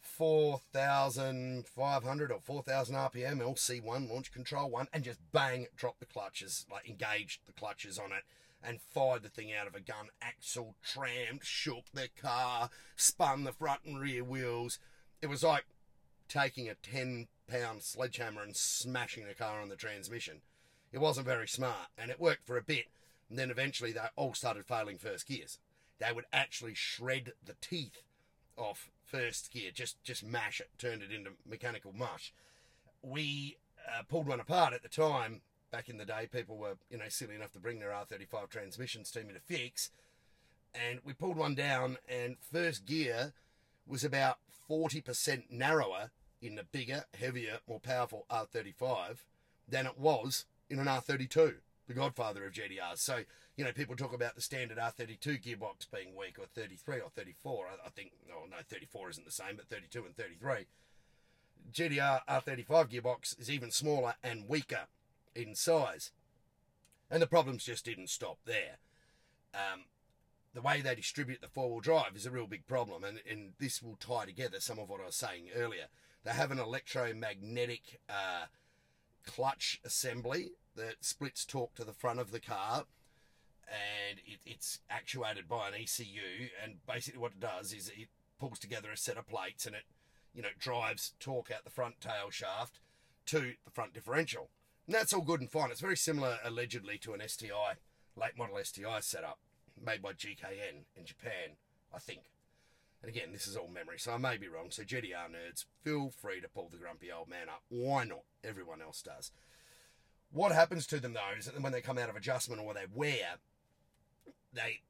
4,500 0.00 2.32
or 2.32 2.40
4,000 2.40 2.94
RPM 2.94 3.40
LC1 3.40 4.10
launch 4.10 4.32
control 4.32 4.70
one 4.70 4.88
and 4.92 5.04
just 5.04 5.20
bang 5.32 5.66
dropped 5.76 6.00
the 6.00 6.06
clutches, 6.06 6.64
like 6.70 6.88
engaged 6.88 7.40
the 7.46 7.52
clutches 7.52 7.98
on 7.98 8.12
it 8.12 8.24
and 8.62 8.80
fired 8.80 9.22
the 9.22 9.28
thing 9.28 9.52
out 9.52 9.66
of 9.66 9.74
a 9.74 9.80
gun. 9.80 10.08
Axle 10.22 10.76
trammed, 10.82 11.44
shook 11.44 11.84
the 11.92 12.08
car, 12.20 12.70
spun 12.96 13.44
the 13.44 13.52
front 13.52 13.80
and 13.84 14.00
rear 14.00 14.24
wheels. 14.24 14.78
It 15.20 15.28
was 15.28 15.42
like 15.42 15.66
taking 16.28 16.68
a 16.68 16.74
10 16.74 17.28
pound 17.46 17.82
sledgehammer 17.82 18.42
and 18.42 18.56
smashing 18.56 19.26
the 19.26 19.34
car 19.34 19.60
on 19.60 19.68
the 19.68 19.76
transmission. 19.76 20.40
It 20.92 20.98
wasn't 20.98 21.26
very 21.26 21.48
smart 21.48 21.88
and 21.96 22.10
it 22.10 22.20
worked 22.20 22.46
for 22.46 22.56
a 22.56 22.62
bit. 22.62 22.86
And 23.28 23.38
then 23.38 23.50
eventually 23.50 23.92
they 23.92 24.00
all 24.16 24.34
started 24.34 24.66
failing 24.66 24.98
first 24.98 25.26
gears. 25.26 25.58
They 25.98 26.12
would 26.12 26.24
actually 26.32 26.74
shred 26.74 27.32
the 27.44 27.54
teeth 27.60 28.02
off 28.56 28.90
first 29.10 29.52
gear, 29.52 29.70
just 29.72 30.02
just 30.02 30.24
mash 30.24 30.60
it, 30.60 30.70
turned 30.78 31.02
it 31.02 31.12
into 31.12 31.30
mechanical 31.48 31.92
mush. 31.92 32.32
We 33.02 33.56
uh, 33.88 34.02
pulled 34.08 34.26
one 34.26 34.40
apart 34.40 34.72
at 34.74 34.82
the 34.82 34.88
time. 34.88 35.40
Back 35.70 35.88
in 35.88 35.98
the 35.98 36.04
day, 36.04 36.28
people 36.30 36.56
were 36.56 36.76
you 36.90 36.98
know 36.98 37.08
silly 37.08 37.34
enough 37.34 37.52
to 37.52 37.60
bring 37.60 37.78
their 37.78 37.90
R35 37.90 38.48
transmissions 38.48 39.10
to 39.12 39.22
me 39.22 39.34
to 39.34 39.40
fix, 39.40 39.90
and 40.74 41.00
we 41.04 41.12
pulled 41.12 41.36
one 41.36 41.54
down, 41.54 41.98
and 42.08 42.36
first 42.40 42.86
gear 42.86 43.32
was 43.86 44.04
about 44.04 44.38
40% 44.68 45.50
narrower 45.50 46.10
in 46.40 46.54
the 46.54 46.64
bigger, 46.64 47.04
heavier, 47.18 47.58
more 47.68 47.80
powerful 47.80 48.24
R35 48.30 49.18
than 49.68 49.86
it 49.86 49.98
was 49.98 50.46
in 50.70 50.78
an 50.78 50.86
R32, 50.86 51.54
the 51.88 51.94
godfather 51.94 52.46
of 52.46 52.52
GTRs. 52.52 52.98
So, 52.98 53.20
you 53.56 53.64
know, 53.64 53.72
people 53.72 53.96
talk 53.96 54.14
about 54.14 54.36
the 54.36 54.40
standard 54.40 54.78
R32 54.78 55.42
gearbox 55.42 55.86
being 55.92 56.16
weak, 56.16 56.38
or 56.38 56.46
33 56.46 57.00
or 57.00 57.10
34. 57.10 57.66
I, 57.66 57.86
I 57.86 57.90
think, 57.90 58.12
oh 58.32 58.46
no, 58.48 58.56
34 58.68 59.10
isn't 59.10 59.26
the 59.26 59.32
same, 59.32 59.56
but 59.56 59.68
32 59.68 60.04
and 60.04 60.16
33. 60.16 60.66
GTR 61.72 62.20
R35 62.28 62.90
gearbox 62.90 63.38
is 63.38 63.50
even 63.50 63.70
smaller 63.70 64.14
and 64.22 64.48
weaker 64.48 64.86
in 65.34 65.54
size. 65.54 66.12
And 67.10 67.20
the 67.20 67.26
problems 67.26 67.64
just 67.64 67.84
didn't 67.84 68.08
stop 68.08 68.38
there. 68.44 68.78
Um, 69.52 69.84
the 70.54 70.62
way 70.62 70.80
they 70.80 70.94
distribute 70.94 71.40
the 71.40 71.48
four 71.48 71.70
wheel 71.70 71.80
drive 71.80 72.14
is 72.14 72.26
a 72.26 72.30
real 72.30 72.46
big 72.46 72.66
problem, 72.66 73.04
and, 73.04 73.20
and 73.28 73.52
this 73.58 73.82
will 73.82 73.96
tie 73.96 74.24
together 74.24 74.60
some 74.60 74.78
of 74.78 74.88
what 74.88 75.00
I 75.00 75.06
was 75.06 75.16
saying 75.16 75.48
earlier. 75.54 75.86
They 76.24 76.32
have 76.32 76.50
an 76.50 76.58
electromagnetic 76.58 78.00
uh, 78.08 78.46
clutch 79.24 79.80
assembly 79.84 80.52
that 80.76 80.96
splits 81.00 81.44
torque 81.44 81.74
to 81.74 81.84
the 81.84 81.92
front 81.92 82.20
of 82.20 82.30
the 82.30 82.40
car, 82.40 82.84
and 83.68 84.18
it, 84.26 84.40
it's 84.44 84.80
actuated 84.88 85.48
by 85.48 85.68
an 85.68 85.74
ECU. 85.74 86.48
And 86.62 86.84
basically, 86.86 87.20
what 87.20 87.32
it 87.32 87.40
does 87.40 87.72
is 87.72 87.88
it 87.88 88.08
pulls 88.38 88.58
together 88.58 88.90
a 88.90 88.96
set 88.96 89.16
of 89.16 89.28
plates, 89.28 89.66
and 89.66 89.74
it, 89.74 89.84
you 90.34 90.42
know, 90.42 90.48
drives 90.58 91.14
torque 91.20 91.50
out 91.50 91.64
the 91.64 91.70
front 91.70 92.00
tail 92.00 92.30
shaft 92.30 92.80
to 93.26 93.54
the 93.64 93.70
front 93.70 93.94
differential. 93.94 94.50
And 94.86 94.94
that's 94.94 95.12
all 95.12 95.22
good 95.22 95.40
and 95.40 95.50
fine. 95.50 95.70
It's 95.70 95.80
very 95.80 95.96
similar, 95.96 96.38
allegedly, 96.44 96.98
to 96.98 97.12
an 97.12 97.20
STI, 97.26 97.74
late 98.16 98.36
model 98.36 98.58
STI 98.62 99.00
setup 99.00 99.38
made 99.82 100.02
by 100.02 100.12
GKN 100.12 100.84
in 100.96 101.04
Japan, 101.04 101.56
I 101.94 101.98
think. 101.98 102.22
And 103.02 103.10
again, 103.10 103.32
this 103.32 103.46
is 103.46 103.56
all 103.56 103.68
memory, 103.68 103.98
so 103.98 104.12
I 104.12 104.18
may 104.18 104.36
be 104.36 104.48
wrong. 104.48 104.66
So 104.70 104.82
GTR 104.82 105.30
nerds, 105.30 105.64
feel 105.82 106.10
free 106.10 106.40
to 106.40 106.48
pull 106.48 106.68
the 106.70 106.76
grumpy 106.76 107.10
old 107.10 107.28
man 107.28 107.48
up. 107.48 107.62
Why 107.68 108.04
not? 108.04 108.24
Everyone 108.44 108.82
else 108.82 109.02
does. 109.02 109.32
What 110.32 110.52
happens 110.52 110.86
to 110.88 111.00
them 111.00 111.14
though 111.14 111.38
is 111.38 111.46
that 111.46 111.60
when 111.60 111.72
they 111.72 111.80
come 111.80 111.98
out 111.98 112.10
of 112.10 112.16
adjustment 112.16 112.60
or 112.60 112.74
they 112.74 112.86
wear, 112.92 113.38
they 114.52 114.80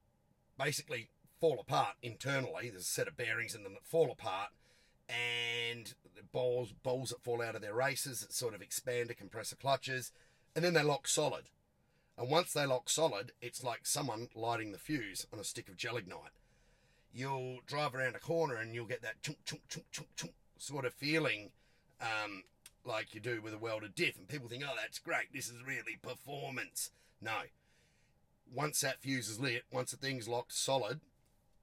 basically 0.59 1.09
fall 1.41 1.59
apart 1.61 1.95
internally. 2.03 2.69
There's 2.69 2.83
a 2.83 2.87
set 2.87 3.09
of 3.09 3.17
bearings 3.17 3.55
in 3.55 3.63
them 3.63 3.75
that 3.75 3.87
fall 3.87 4.11
apart, 4.11 4.51
and 5.09 5.95
the 6.15 6.23
balls 6.23 6.73
balls 6.83 7.11
that 7.11 7.23
fall 7.23 7.41
out 7.41 7.55
of 7.55 7.63
their 7.63 7.75
races 7.75 8.21
that 8.21 8.33
sort 8.33 8.55
of 8.55 8.61
expand 8.61 9.09
to 9.09 9.15
compressor 9.15 9.57
clutches, 9.57 10.13
and 10.55 10.65
then 10.65 10.75
they 10.75 10.83
lock 10.83 11.09
solid. 11.09 11.45
And 12.19 12.29
once 12.29 12.53
they 12.53 12.67
lock 12.67 12.91
solid, 12.91 13.33
it's 13.41 13.65
like 13.65 13.87
someone 13.87 14.29
lighting 14.35 14.73
the 14.73 14.79
fuse 14.79 15.27
on 15.33 15.39
a 15.39 15.45
stick 15.45 15.69
of 15.71 15.77
gelignite 15.77 16.33
you'll 17.13 17.59
drive 17.67 17.95
around 17.95 18.17
a 18.17 18.21
corner 18.21 18.57
and 18.57 18.75
you'll 18.75 18.87
get 18.87 19.03
that 19.03 19.23
chunk, 19.23 19.39
chunk, 19.45 19.63
chunk, 19.69 19.87
chunk, 19.91 20.09
chunk 20.17 20.33
sort 20.59 20.85
of 20.85 20.93
feeling 20.95 21.51
um, 22.01 22.45
like 22.85 23.15
you 23.15 23.21
do 23.21 23.41
with 23.43 23.55
a 23.55 23.59
welded 23.59 23.95
diff. 23.95 24.17
And 24.17 24.29
people 24.29 24.49
think, 24.49 24.63
oh, 24.67 24.75
that's 24.81 24.99
great. 24.99 25.33
This 25.33 25.49
is 25.49 25.67
really 25.67 25.99
performance. 26.01 26.91
No. 27.21 27.43
Once 28.53 28.81
that 28.81 29.01
fuse 29.01 29.29
is 29.29 29.41
lit, 29.41 29.65
once 29.73 29.91
the 29.91 29.97
thing's 29.97 30.29
locked 30.29 30.53
solid, 30.53 31.01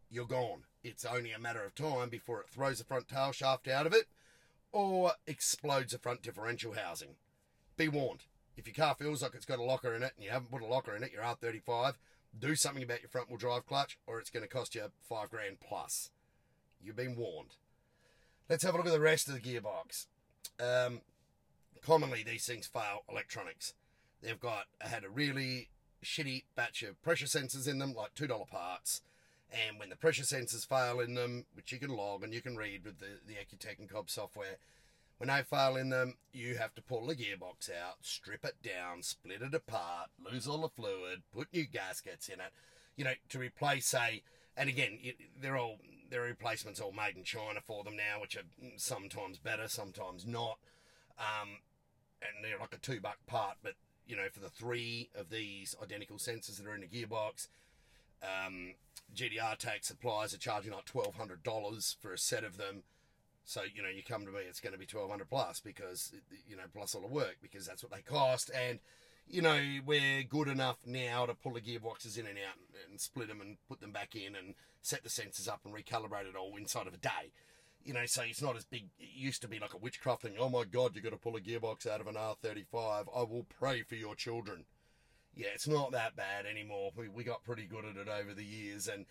you're 0.10 0.26
gone. 0.26 0.64
It's 0.84 1.06
only 1.06 1.32
a 1.32 1.40
matter 1.40 1.64
of 1.64 1.76
time 1.76 2.10
before 2.10 2.40
it 2.42 2.50
throws 2.50 2.80
the 2.80 2.86
front 2.86 3.08
tail 3.08 3.32
shaft 3.32 3.68
out 3.68 3.86
of 3.86 3.94
it 3.94 4.06
or 4.72 5.14
explodes 5.26 5.92
the 5.92 6.00
front 6.00 6.22
differential 6.22 6.74
housing. 6.74 7.16
Be 7.76 7.88
warned. 7.88 8.24
If 8.56 8.66
your 8.68 8.74
car 8.74 8.96
feels 8.96 9.22
like 9.22 9.36
it's 9.36 9.46
got 9.46 9.60
a 9.60 9.64
locker 9.64 9.94
in 9.94 10.02
it 10.02 10.14
and 10.16 10.24
you 10.24 10.32
haven't 10.32 10.52
put 10.52 10.62
a 10.62 10.66
locker 10.66 10.96
in 10.96 11.04
it, 11.04 11.12
your 11.12 11.24
R35, 11.24 11.94
do 12.40 12.56
something 12.56 12.84
about 12.84 13.02
your 13.02 13.10
front 13.10 13.30
wheel 13.30 13.38
drive 13.38 13.66
clutch 13.66 13.98
or 14.08 14.20
it's 14.20 14.30
going 14.30 14.44
to 14.44 14.50
cost 14.50 14.76
you 14.76 14.84
five 15.08 15.30
grand 15.30 15.60
plus. 15.60 16.12
You've 16.82 16.96
been 16.96 17.16
warned. 17.16 17.56
Let's 18.50 18.64
have 18.64 18.74
a 18.74 18.78
look 18.78 18.88
at 18.88 18.94
the 18.94 19.00
rest 19.00 19.28
of 19.28 19.34
the 19.34 19.42
gearbox. 19.42 20.06
Um, 20.60 21.02
commonly, 21.82 22.24
these 22.24 22.46
things 22.46 22.68
fail 22.68 23.04
electronics. 23.10 23.74
They've 24.22 24.40
got 24.40 24.66
had 24.80 25.04
a 25.04 25.10
really 25.10 25.70
shitty 26.04 26.44
batch 26.56 26.84
of 26.84 27.02
pressure 27.02 27.26
sensors 27.26 27.68
in 27.68 27.80
them, 27.80 27.94
like 27.94 28.16
$2 28.16 28.48
parts. 28.48 29.02
And 29.52 29.80
when 29.80 29.90
the 29.90 29.96
pressure 29.96 30.24
sensors 30.24 30.68
fail 30.68 31.00
in 31.00 31.14
them, 31.14 31.46
which 31.54 31.72
you 31.72 31.80
can 31.80 31.90
log 31.90 32.24
and 32.24 32.34
you 32.34 32.42
can 32.42 32.56
read 32.56 32.84
with 32.84 33.00
the, 33.00 33.20
the 33.26 33.34
EcuTek 33.34 33.80
and 33.80 33.90
Cobb 33.90 34.10
software, 34.10 34.58
when 35.18 35.30
they 35.30 35.42
fail 35.42 35.76
in 35.76 35.90
them, 35.90 36.16
you 36.32 36.56
have 36.56 36.76
to 36.76 36.82
pull 36.82 37.08
the 37.08 37.16
gearbox 37.16 37.70
out, 37.70 37.98
strip 38.02 38.46
it 38.46 38.56
down, 38.62 39.02
split 39.02 39.42
it 39.42 39.54
apart, 39.54 40.10
lose 40.32 40.48
all 40.48 40.62
the 40.62 40.70
fluid, 40.70 41.24
put 41.34 41.52
new 41.52 41.66
gaskets 41.66 42.30
in 42.30 42.40
it, 42.40 42.52
you 42.96 43.04
know, 43.04 43.14
to 43.30 43.40
replace, 43.40 43.88
say, 43.88 44.22
and 44.56 44.70
again, 44.70 45.00
they're 45.42 45.58
all, 45.58 45.78
there 46.10 46.24
are 46.24 46.28
replacements 46.28 46.80
all 46.80 46.92
made 46.92 47.18
in 47.18 47.24
China 47.24 47.60
for 47.66 47.84
them 47.84 47.96
now, 47.96 48.22
which 48.22 48.36
are 48.36 48.44
sometimes 48.78 49.40
better, 49.40 49.68
sometimes 49.68 50.26
not. 50.26 50.58
Um, 51.20 51.60
and 52.22 52.44
they're 52.44 52.60
like 52.60 52.74
a 52.74 52.78
two 52.78 53.00
buck 53.00 53.18
part, 53.26 53.58
but, 53.64 53.74
you 54.08 54.16
know, 54.16 54.28
for 54.32 54.40
the 54.40 54.50
three 54.50 55.10
of 55.16 55.30
these 55.30 55.76
identical 55.82 56.18
sensors 56.18 56.58
that 56.58 56.68
are 56.68 56.76
in 56.76 56.82
the 56.82 56.88
gearbox, 56.88 57.48
um, 58.24 58.74
GTR 59.16 59.58
tax 59.58 59.88
suppliers 59.88 60.34
are 60.34 60.40
charging 60.40 60.74
like 60.74 60.86
$1,200 60.86 61.96
for 62.00 62.14
a 62.14 62.18
set 62.18 62.44
of 62.44 62.58
them 62.58 62.84
so 63.48 63.62
you 63.74 63.82
know, 63.82 63.88
you 63.88 64.04
come 64.04 64.26
to 64.26 64.32
me, 64.32 64.42
it's 64.48 64.60
going 64.60 64.74
to 64.74 64.80
be 64.80 64.86
twelve 64.86 65.10
hundred 65.10 65.30
plus 65.30 65.62
because 65.62 66.12
you 66.48 66.58
know 66.58 66.64
plus 66.76 66.94
all 66.94 67.02
the 67.02 67.08
work 67.08 67.38
because 67.42 67.66
that's 67.66 67.82
what 67.82 67.94
they 67.94 68.02
cost, 68.02 68.52
and 68.54 68.80
you 69.26 69.42
know 69.42 69.58
we're 69.86 70.24
good 70.24 70.50
enough 70.50 70.80
now 70.86 71.26
to 71.26 71.34
pull 71.34 71.54
the 71.54 71.62
gearboxes 71.62 72.20
in 72.20 72.28
and 72.28 72.38
out 72.38 72.58
and 72.90 73.00
split 73.00 73.30
them 73.30 73.40
and 73.40 73.56
put 73.70 73.80
them 73.80 73.94
back 73.94 74.16
in 74.16 74.36
and 74.36 74.54
set 74.82 75.02
the 75.02 75.10
sensors 75.10 75.48
up 75.48 75.62
and 75.64 75.74
recalibrate 75.74 76.28
it 76.28 76.36
all 76.36 76.58
inside 76.58 76.88
of 76.88 76.94
a 76.94 76.98
day. 76.98 77.32
You 77.86 77.94
know, 77.94 78.06
so 78.06 78.22
it's 78.24 78.42
not 78.42 78.58
as 78.58 78.66
big. 78.66 78.90
It 79.00 79.16
used 79.16 79.42
to 79.44 79.48
be 79.48 79.60
like 79.60 79.74
a 79.74 79.78
witchcraft 79.78 80.24
thing. 80.24 80.34
Oh 80.38 80.50
my 80.50 80.66
God, 80.66 80.92
you've 80.94 81.06
got 81.06 81.12
to 81.12 81.18
pull 81.18 81.38
a 81.38 81.40
gearbox 81.40 81.88
out 81.88 82.02
of 82.02 82.08
an 82.08 82.16
R35. 82.16 83.08
I 83.16 83.24
will 83.24 83.46
pray 83.58 83.82
for 83.82 83.96
your 83.96 84.14
children. 84.14 84.66
Yeah, 85.34 85.48
it's 85.54 85.70
not 85.70 85.94
that 85.94 86.18
bad 86.18 86.46
anymore. 86.46 86.92
We 86.98 87.08
we 87.08 87.24
got 87.24 87.46
pretty 87.46 87.66
good 87.66 87.86
at 87.86 87.96
it 87.96 88.10
over 88.10 88.34
the 88.34 88.44
years, 88.44 88.90
and 88.90 89.06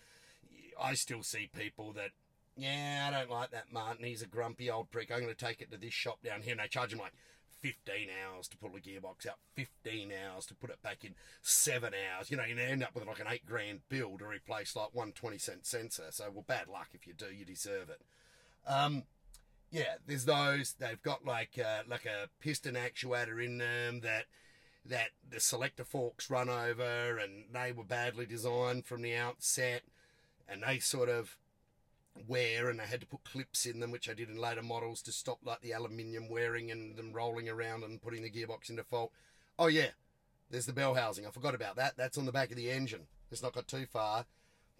I 0.79 0.93
still 0.93 1.23
see 1.23 1.49
people 1.51 1.91
that 1.93 2.11
yeah, 2.57 3.07
I 3.07 3.17
don't 3.17 3.31
like 3.31 3.51
that 3.51 3.71
Martin. 3.71 4.05
He's 4.05 4.21
a 4.21 4.27
grumpy 4.27 4.69
old 4.69 4.91
prick. 4.91 5.11
I'm 5.11 5.21
going 5.21 5.33
to 5.33 5.45
take 5.45 5.61
it 5.61 5.71
to 5.71 5.77
this 5.77 5.93
shop 5.93 6.23
down 6.23 6.41
here. 6.41 6.53
And 6.53 6.61
they 6.61 6.67
charge 6.67 6.91
him 6.91 6.99
like 6.99 7.13
15 7.61 8.07
hours 8.25 8.47
to 8.47 8.57
pull 8.57 8.71
the 8.71 8.79
gearbox 8.79 9.27
out, 9.27 9.37
15 9.55 10.11
hours 10.11 10.45
to 10.47 10.55
put 10.55 10.69
it 10.69 10.81
back 10.81 11.03
in, 11.03 11.15
seven 11.41 11.93
hours. 11.93 12.29
You 12.29 12.37
know, 12.37 12.43
you 12.43 12.57
end 12.57 12.83
up 12.83 12.93
with 12.93 13.05
like 13.05 13.19
an 13.19 13.27
eight 13.29 13.45
grand 13.45 13.81
bill 13.89 14.17
to 14.17 14.25
replace 14.25 14.75
like 14.75 14.93
one 14.93 15.11
20 15.11 15.37
cent 15.37 15.65
sensor. 15.65 16.05
So, 16.11 16.25
well, 16.33 16.45
bad 16.47 16.67
luck 16.67 16.89
if 16.93 17.07
you 17.07 17.13
do. 17.13 17.27
You 17.33 17.45
deserve 17.45 17.89
it. 17.89 18.01
Um, 18.67 19.03
yeah, 19.71 19.95
there's 20.05 20.25
those. 20.25 20.75
They've 20.79 21.01
got 21.01 21.25
like 21.25 21.59
uh, 21.59 21.83
like 21.87 22.05
a 22.05 22.29
piston 22.39 22.75
actuator 22.75 23.43
in 23.43 23.57
them 23.57 24.01
that 24.01 24.25
that 24.85 25.09
the 25.29 25.39
selector 25.39 25.83
forks 25.83 26.29
run 26.29 26.49
over, 26.49 27.17
and 27.17 27.45
they 27.51 27.71
were 27.71 27.83
badly 27.83 28.25
designed 28.25 28.85
from 28.85 29.01
the 29.01 29.15
outset, 29.15 29.81
and 30.47 30.63
they 30.63 30.79
sort 30.79 31.09
of 31.09 31.37
wear, 32.27 32.69
and 32.69 32.81
I 32.81 32.85
had 32.85 33.01
to 33.01 33.07
put 33.07 33.23
clips 33.23 33.65
in 33.65 33.79
them, 33.79 33.91
which 33.91 34.09
I 34.09 34.13
did 34.13 34.29
in 34.29 34.37
later 34.37 34.63
models 34.63 35.01
to 35.03 35.11
stop 35.11 35.39
like 35.43 35.61
the 35.61 35.71
aluminium 35.71 36.29
wearing 36.29 36.71
and 36.71 36.95
them 36.95 37.13
rolling 37.13 37.49
around 37.49 37.83
and 37.83 38.01
putting 38.01 38.23
the 38.23 38.31
gearbox 38.31 38.69
into 38.69 38.83
fault. 38.83 39.11
Oh 39.59 39.67
yeah, 39.67 39.89
there's 40.49 40.65
the 40.65 40.73
bell 40.73 40.95
housing. 40.95 41.25
I 41.25 41.31
forgot 41.31 41.55
about 41.55 41.75
that. 41.75 41.97
That's 41.97 42.17
on 42.17 42.25
the 42.25 42.31
back 42.31 42.51
of 42.51 42.57
the 42.57 42.71
engine. 42.71 43.07
It's 43.31 43.43
not 43.43 43.53
got 43.53 43.67
too 43.67 43.85
far. 43.85 44.25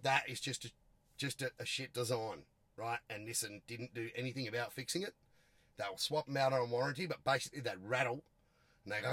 That 0.04 0.24
is 0.30 0.40
just 0.40 0.66
a, 0.66 0.72
just 1.18 1.42
a, 1.42 1.52
a 1.60 1.66
shit 1.66 1.94
design, 1.94 2.44
right? 2.78 3.00
And 3.10 3.28
Nissan 3.28 3.62
didn't 3.68 3.94
do 3.94 4.10
anything 4.16 4.48
about 4.48 4.74
fixing 4.74 5.02
it. 5.02 5.14
They'll 5.78 5.98
swap 5.98 6.26
them 6.28 6.38
out 6.38 6.54
on 6.54 6.70
warranty, 6.70 7.06
but 7.06 7.24
basically 7.24 7.62
they 7.62 7.74
rattle. 7.84 8.24
And 8.86 8.94
they 8.94 9.02
go, 9.02 9.10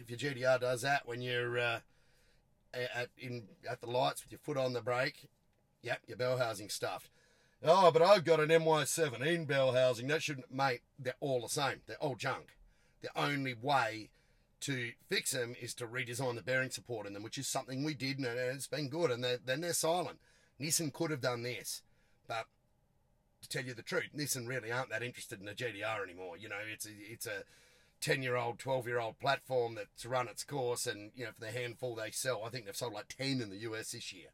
if 0.00 0.22
your 0.22 0.32
GTR 0.32 0.60
does 0.60 0.82
that 0.82 1.06
when 1.06 1.20
you're 1.20 1.58
uh, 1.58 1.80
at 2.72 3.08
in 3.18 3.44
at 3.68 3.80
the 3.80 3.90
lights 3.90 4.22
with 4.22 4.32
your 4.32 4.38
foot 4.38 4.56
on 4.56 4.72
the 4.72 4.80
brake, 4.80 5.28
yep, 5.82 6.00
your 6.06 6.16
bell 6.16 6.38
housing 6.38 6.68
stuffed. 6.68 7.10
Oh, 7.62 7.90
but 7.90 8.02
I've 8.02 8.24
got 8.24 8.40
an 8.40 8.50
MY17 8.50 9.46
bell 9.46 9.72
housing. 9.72 10.06
That 10.08 10.22
shouldn't, 10.22 10.52
mate. 10.52 10.82
They're 10.98 11.14
all 11.20 11.42
the 11.42 11.48
same. 11.48 11.80
They're 11.86 11.96
all 11.96 12.14
junk. 12.14 12.56
The 13.00 13.10
only 13.16 13.54
way 13.54 14.10
to 14.60 14.92
fix 15.08 15.32
them 15.32 15.54
is 15.60 15.74
to 15.74 15.86
redesign 15.86 16.36
the 16.36 16.42
bearing 16.42 16.70
support 16.70 17.06
in 17.06 17.14
them, 17.14 17.22
which 17.22 17.38
is 17.38 17.48
something 17.48 17.84
we 17.84 17.94
did, 17.94 18.18
and 18.18 18.26
it's 18.26 18.66
been 18.66 18.88
good. 18.88 19.10
And 19.10 19.22
they're, 19.22 19.38
then 19.44 19.60
they're 19.60 19.72
silent. 19.72 20.18
Nissan 20.60 20.92
could 20.92 21.10
have 21.10 21.20
done 21.20 21.42
this, 21.42 21.82
but 22.26 22.46
to 23.42 23.48
tell 23.48 23.64
you 23.64 23.74
the 23.74 23.82
truth, 23.82 24.10
Nissan 24.16 24.48
really 24.48 24.72
aren't 24.72 24.90
that 24.90 25.02
interested 25.02 25.40
in 25.40 25.48
a 25.48 25.54
GTR 25.54 26.02
anymore. 26.02 26.36
You 26.36 26.48
know, 26.48 26.56
it's 26.72 26.86
a, 26.86 26.90
it's 26.98 27.26
a 27.26 27.44
10 28.00 28.22
year 28.22 28.36
old, 28.36 28.58
12 28.58 28.86
year 28.86 28.98
old 28.98 29.18
platform 29.20 29.76
that's 29.76 30.06
run 30.06 30.28
its 30.28 30.44
course, 30.44 30.86
and, 30.86 31.12
you 31.14 31.24
know, 31.24 31.30
for 31.32 31.40
the 31.40 31.52
handful 31.52 31.94
they 31.94 32.10
sell, 32.10 32.42
I 32.44 32.50
think 32.50 32.66
they've 32.66 32.76
sold 32.76 32.94
like 32.94 33.08
10 33.08 33.40
in 33.40 33.50
the 33.50 33.58
US 33.58 33.92
this 33.92 34.12
year. 34.12 34.28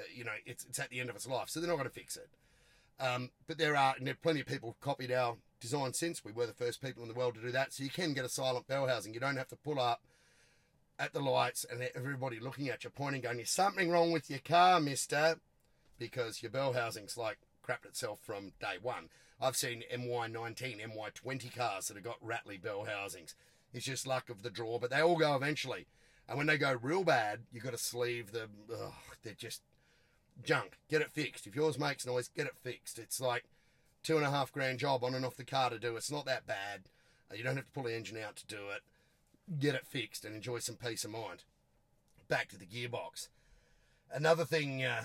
Uh, 0.00 0.04
you 0.14 0.24
know, 0.24 0.32
it's, 0.46 0.64
it's 0.64 0.78
at 0.78 0.90
the 0.90 1.00
end 1.00 1.10
of 1.10 1.16
its 1.16 1.26
life, 1.26 1.48
so 1.48 1.60
they're 1.60 1.68
not 1.68 1.76
going 1.76 1.88
to 1.88 1.94
fix 1.94 2.16
it. 2.16 2.28
Um, 2.98 3.30
but 3.46 3.58
there 3.58 3.76
are, 3.76 3.94
and 3.96 4.06
there 4.06 4.14
are 4.14 4.22
plenty 4.22 4.40
of 4.40 4.46
people 4.46 4.76
copied 4.80 5.12
our 5.12 5.36
design 5.60 5.92
since. 5.92 6.24
We 6.24 6.32
were 6.32 6.46
the 6.46 6.52
first 6.52 6.82
people 6.82 7.02
in 7.02 7.08
the 7.08 7.14
world 7.14 7.34
to 7.34 7.40
do 7.40 7.50
that. 7.52 7.72
So 7.72 7.84
you 7.84 7.90
can 7.90 8.12
get 8.12 8.24
a 8.24 8.28
silent 8.28 8.66
bell 8.66 8.86
housing. 8.86 9.14
You 9.14 9.20
don't 9.20 9.36
have 9.36 9.48
to 9.48 9.56
pull 9.56 9.80
up 9.80 10.00
at 10.98 11.12
the 11.14 11.20
lights 11.20 11.64
and 11.70 11.82
everybody 11.94 12.38
looking 12.40 12.68
at 12.68 12.84
you, 12.84 12.90
pointing, 12.90 13.22
going, 13.22 13.36
"There's 13.38 13.50
something 13.50 13.90
wrong 13.90 14.12
with 14.12 14.28
your 14.28 14.40
car, 14.40 14.80
Mister," 14.80 15.40
because 15.98 16.42
your 16.42 16.50
bell 16.50 16.74
housing's 16.74 17.16
like 17.16 17.38
crapped 17.66 17.86
itself 17.86 18.20
from 18.22 18.52
day 18.60 18.76
one. 18.80 19.08
I've 19.40 19.56
seen 19.56 19.84
MY19, 19.90 20.80
MY20 20.80 21.54
cars 21.54 21.88
that 21.88 21.96
have 21.96 22.04
got 22.04 22.18
rattly 22.20 22.58
bell 22.58 22.84
housings. 22.84 23.34
It's 23.72 23.86
just 23.86 24.06
luck 24.06 24.28
of 24.28 24.42
the 24.42 24.50
draw, 24.50 24.78
but 24.78 24.90
they 24.90 25.00
all 25.00 25.16
go 25.16 25.34
eventually. 25.34 25.86
And 26.28 26.36
when 26.36 26.46
they 26.46 26.58
go 26.58 26.76
real 26.80 27.04
bad, 27.04 27.40
you've 27.50 27.64
got 27.64 27.72
to 27.72 27.78
sleeve 27.78 28.32
them. 28.32 28.50
They're 29.22 29.32
just 29.32 29.62
junk. 30.44 30.78
Get 30.88 31.02
it 31.02 31.10
fixed. 31.10 31.46
If 31.46 31.54
yours 31.54 31.78
makes 31.78 32.06
noise, 32.06 32.28
get 32.28 32.46
it 32.46 32.56
fixed. 32.62 32.98
It's 32.98 33.20
like 33.20 33.44
two 34.02 34.16
and 34.16 34.26
a 34.26 34.30
half 34.30 34.52
grand 34.52 34.78
job 34.78 35.04
on 35.04 35.14
and 35.14 35.24
off 35.24 35.36
the 35.36 35.44
car 35.44 35.70
to 35.70 35.78
do. 35.78 35.96
It's 35.96 36.10
not 36.10 36.26
that 36.26 36.46
bad. 36.46 36.82
Uh, 37.30 37.34
you 37.34 37.44
don't 37.44 37.56
have 37.56 37.66
to 37.66 37.72
pull 37.72 37.84
the 37.84 37.96
engine 37.96 38.18
out 38.18 38.36
to 38.36 38.46
do 38.46 38.68
it. 38.74 38.82
Get 39.58 39.74
it 39.74 39.86
fixed 39.86 40.24
and 40.24 40.34
enjoy 40.34 40.58
some 40.58 40.76
peace 40.76 41.04
of 41.04 41.10
mind. 41.10 41.44
Back 42.28 42.48
to 42.48 42.58
the 42.58 42.66
gearbox. 42.66 43.28
Another 44.12 44.44
thing 44.44 44.84
uh, 44.84 45.04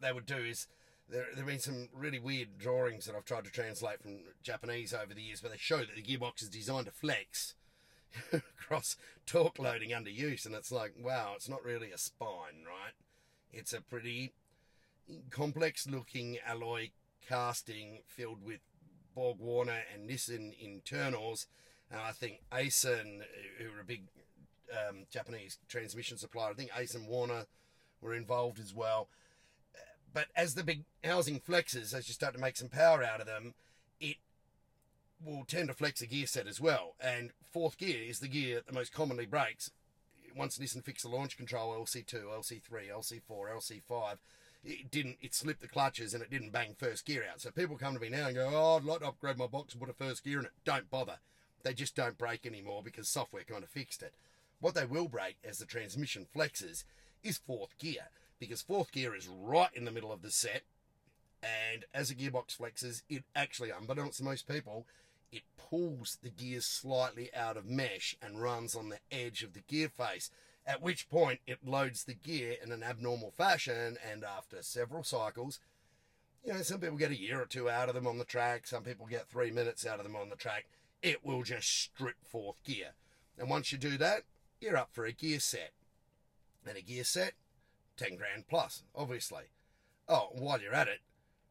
they 0.00 0.12
would 0.12 0.26
do 0.26 0.36
is 0.36 0.66
there, 1.08 1.26
there 1.30 1.36
have 1.36 1.46
been 1.46 1.58
some 1.58 1.88
really 1.92 2.18
weird 2.18 2.58
drawings 2.58 3.06
that 3.06 3.14
I've 3.14 3.24
tried 3.24 3.44
to 3.44 3.50
translate 3.50 4.02
from 4.02 4.18
Japanese 4.42 4.92
over 4.92 5.14
the 5.14 5.22
years, 5.22 5.40
but 5.40 5.50
they 5.50 5.58
show 5.58 5.78
that 5.78 5.94
the 5.94 6.02
gearbox 6.02 6.42
is 6.42 6.48
designed 6.48 6.86
to 6.86 6.92
flex 6.92 7.54
across 8.32 8.96
torque 9.24 9.58
loading 9.58 9.92
under 9.92 10.10
use, 10.10 10.46
and 10.46 10.54
it's 10.54 10.72
like, 10.72 10.94
wow, 11.00 11.32
it's 11.36 11.48
not 11.48 11.64
really 11.64 11.90
a 11.90 11.98
spine, 11.98 12.64
right? 12.66 12.94
It's 13.56 13.72
a 13.72 13.80
pretty 13.80 14.32
complex 15.30 15.88
looking 15.88 16.36
alloy 16.46 16.90
casting 17.26 18.00
filled 18.06 18.44
with 18.44 18.60
Borg 19.14 19.38
Warner 19.38 19.80
and 19.94 20.08
Nissan 20.08 20.52
internals. 20.60 21.46
And 21.90 21.98
I 21.98 22.12
think 22.12 22.40
Aisin, 22.52 23.22
who 23.58 23.76
are 23.76 23.80
a 23.80 23.84
big 23.84 24.02
um, 24.70 25.06
Japanese 25.10 25.58
transmission 25.68 26.18
supplier, 26.18 26.50
I 26.50 26.54
think 26.54 26.70
Aisin 26.72 27.08
Warner 27.08 27.46
were 28.02 28.14
involved 28.14 28.60
as 28.60 28.74
well. 28.74 29.08
But 30.12 30.26
as 30.36 30.54
the 30.54 30.62
big 30.62 30.84
housing 31.02 31.40
flexes, 31.40 31.94
as 31.94 32.08
you 32.08 32.14
start 32.14 32.34
to 32.34 32.40
make 32.40 32.58
some 32.58 32.68
power 32.68 33.02
out 33.02 33.20
of 33.20 33.26
them, 33.26 33.54
it 34.00 34.16
will 35.24 35.44
tend 35.46 35.68
to 35.68 35.74
flex 35.74 36.02
a 36.02 36.06
gear 36.06 36.26
set 36.26 36.46
as 36.46 36.60
well. 36.60 36.94
And 37.00 37.30
fourth 37.42 37.78
gear 37.78 38.02
is 38.02 38.18
the 38.18 38.28
gear 38.28 38.60
that 38.66 38.74
most 38.74 38.92
commonly 38.92 39.26
breaks. 39.26 39.70
Once 40.36 40.58
Nissan 40.58 40.84
fixed 40.84 41.04
the 41.04 41.08
launch 41.08 41.36
control, 41.36 41.72
LC2, 41.72 42.24
LC3, 42.24 42.90
LC4, 42.92 43.22
LC5, 43.30 44.16
it 44.64 44.90
didn't 44.90 45.16
it 45.22 45.34
slipped 45.34 45.62
the 45.62 45.68
clutches 45.68 46.12
and 46.12 46.22
it 46.22 46.30
didn't 46.30 46.50
bang 46.52 46.74
first 46.76 47.06
gear 47.06 47.24
out. 47.30 47.40
So 47.40 47.50
people 47.50 47.78
come 47.78 47.94
to 47.94 48.00
me 48.00 48.08
now 48.08 48.26
and 48.26 48.36
go, 48.36 48.50
Oh, 48.52 48.76
I'd 48.76 48.84
like 48.84 49.00
to 49.00 49.06
upgrade 49.06 49.38
my 49.38 49.46
box 49.46 49.72
and 49.72 49.80
put 49.80 49.90
a 49.90 49.94
first 49.94 50.24
gear 50.24 50.40
in 50.40 50.44
it. 50.44 50.52
Don't 50.64 50.90
bother. 50.90 51.18
They 51.62 51.72
just 51.72 51.96
don't 51.96 52.18
break 52.18 52.44
anymore 52.44 52.82
because 52.82 53.08
software 53.08 53.44
kind 53.44 53.64
of 53.64 53.70
fixed 53.70 54.02
it. 54.02 54.14
What 54.60 54.74
they 54.74 54.84
will 54.84 55.08
break 55.08 55.36
as 55.48 55.58
the 55.58 55.66
transmission 55.66 56.26
flexes 56.34 56.84
is 57.22 57.38
fourth 57.38 57.78
gear 57.78 58.08
because 58.38 58.62
fourth 58.62 58.92
gear 58.92 59.14
is 59.14 59.28
right 59.28 59.70
in 59.74 59.84
the 59.84 59.90
middle 59.90 60.12
of 60.12 60.22
the 60.22 60.30
set. 60.30 60.62
And 61.42 61.84
as 61.94 62.10
a 62.10 62.14
gearbox 62.14 62.56
flexes, 62.56 63.02
it 63.08 63.24
actually, 63.34 63.70
unbeknownst 63.70 64.18
to 64.18 64.24
most 64.24 64.48
people, 64.48 64.86
it 65.32 65.42
pulls 65.56 66.18
the 66.22 66.30
gears 66.30 66.66
slightly 66.66 67.34
out 67.34 67.56
of 67.56 67.66
mesh 67.66 68.16
and 68.22 68.40
runs 68.40 68.74
on 68.74 68.88
the 68.88 69.00
edge 69.10 69.42
of 69.42 69.52
the 69.54 69.60
gear 69.60 69.88
face 69.88 70.30
at 70.66 70.82
which 70.82 71.08
point 71.08 71.40
it 71.46 71.64
loads 71.64 72.04
the 72.04 72.14
gear 72.14 72.56
in 72.62 72.72
an 72.72 72.82
abnormal 72.82 73.30
fashion, 73.30 73.96
and 74.10 74.24
after 74.24 74.62
several 74.62 75.04
cycles, 75.04 75.60
you 76.44 76.52
know, 76.52 76.62
some 76.62 76.80
people 76.80 76.96
get 76.96 77.12
a 77.12 77.20
year 77.20 77.40
or 77.40 77.46
two 77.46 77.70
out 77.70 77.88
of 77.88 77.94
them 77.94 78.06
on 78.06 78.18
the 78.18 78.24
track, 78.24 78.66
some 78.66 78.82
people 78.82 79.06
get 79.06 79.28
three 79.28 79.50
minutes 79.50 79.86
out 79.86 79.98
of 79.98 80.04
them 80.04 80.16
on 80.16 80.28
the 80.28 80.36
track, 80.36 80.66
it 81.02 81.24
will 81.24 81.42
just 81.42 81.68
strip 81.68 82.16
fourth 82.24 82.62
gear. 82.64 82.94
And 83.38 83.48
once 83.48 83.70
you 83.70 83.78
do 83.78 83.96
that, 83.98 84.22
you're 84.60 84.76
up 84.76 84.88
for 84.92 85.04
a 85.04 85.12
gear 85.12 85.38
set. 85.38 85.72
And 86.66 86.76
a 86.76 86.82
gear 86.82 87.04
set, 87.04 87.34
10 87.96 88.16
grand 88.16 88.48
plus, 88.48 88.82
obviously. 88.94 89.44
Oh, 90.08 90.30
while 90.32 90.60
you're 90.60 90.74
at 90.74 90.88
it, 90.88 90.98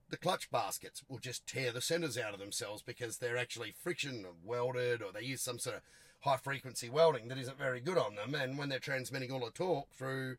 the 0.09 0.17
clutch 0.17 0.51
baskets 0.51 1.03
will 1.09 1.17
just 1.17 1.47
tear 1.47 1.71
the 1.71 1.81
centers 1.81 2.17
out 2.17 2.33
of 2.33 2.39
themselves 2.39 2.81
because 2.81 3.17
they're 3.17 3.37
actually 3.37 3.71
friction 3.71 4.25
welded 4.43 5.01
or 5.01 5.11
they 5.11 5.25
use 5.25 5.41
some 5.41 5.59
sort 5.59 5.77
of 5.77 5.81
high 6.21 6.37
frequency 6.37 6.89
welding 6.89 7.27
that 7.27 7.37
isn't 7.37 7.57
very 7.57 7.79
good 7.79 7.97
on 7.97 8.15
them. 8.15 8.35
And 8.35 8.57
when 8.57 8.69
they're 8.69 8.79
transmitting 8.79 9.31
all 9.31 9.45
the 9.45 9.51
torque 9.51 9.91
through 9.93 10.37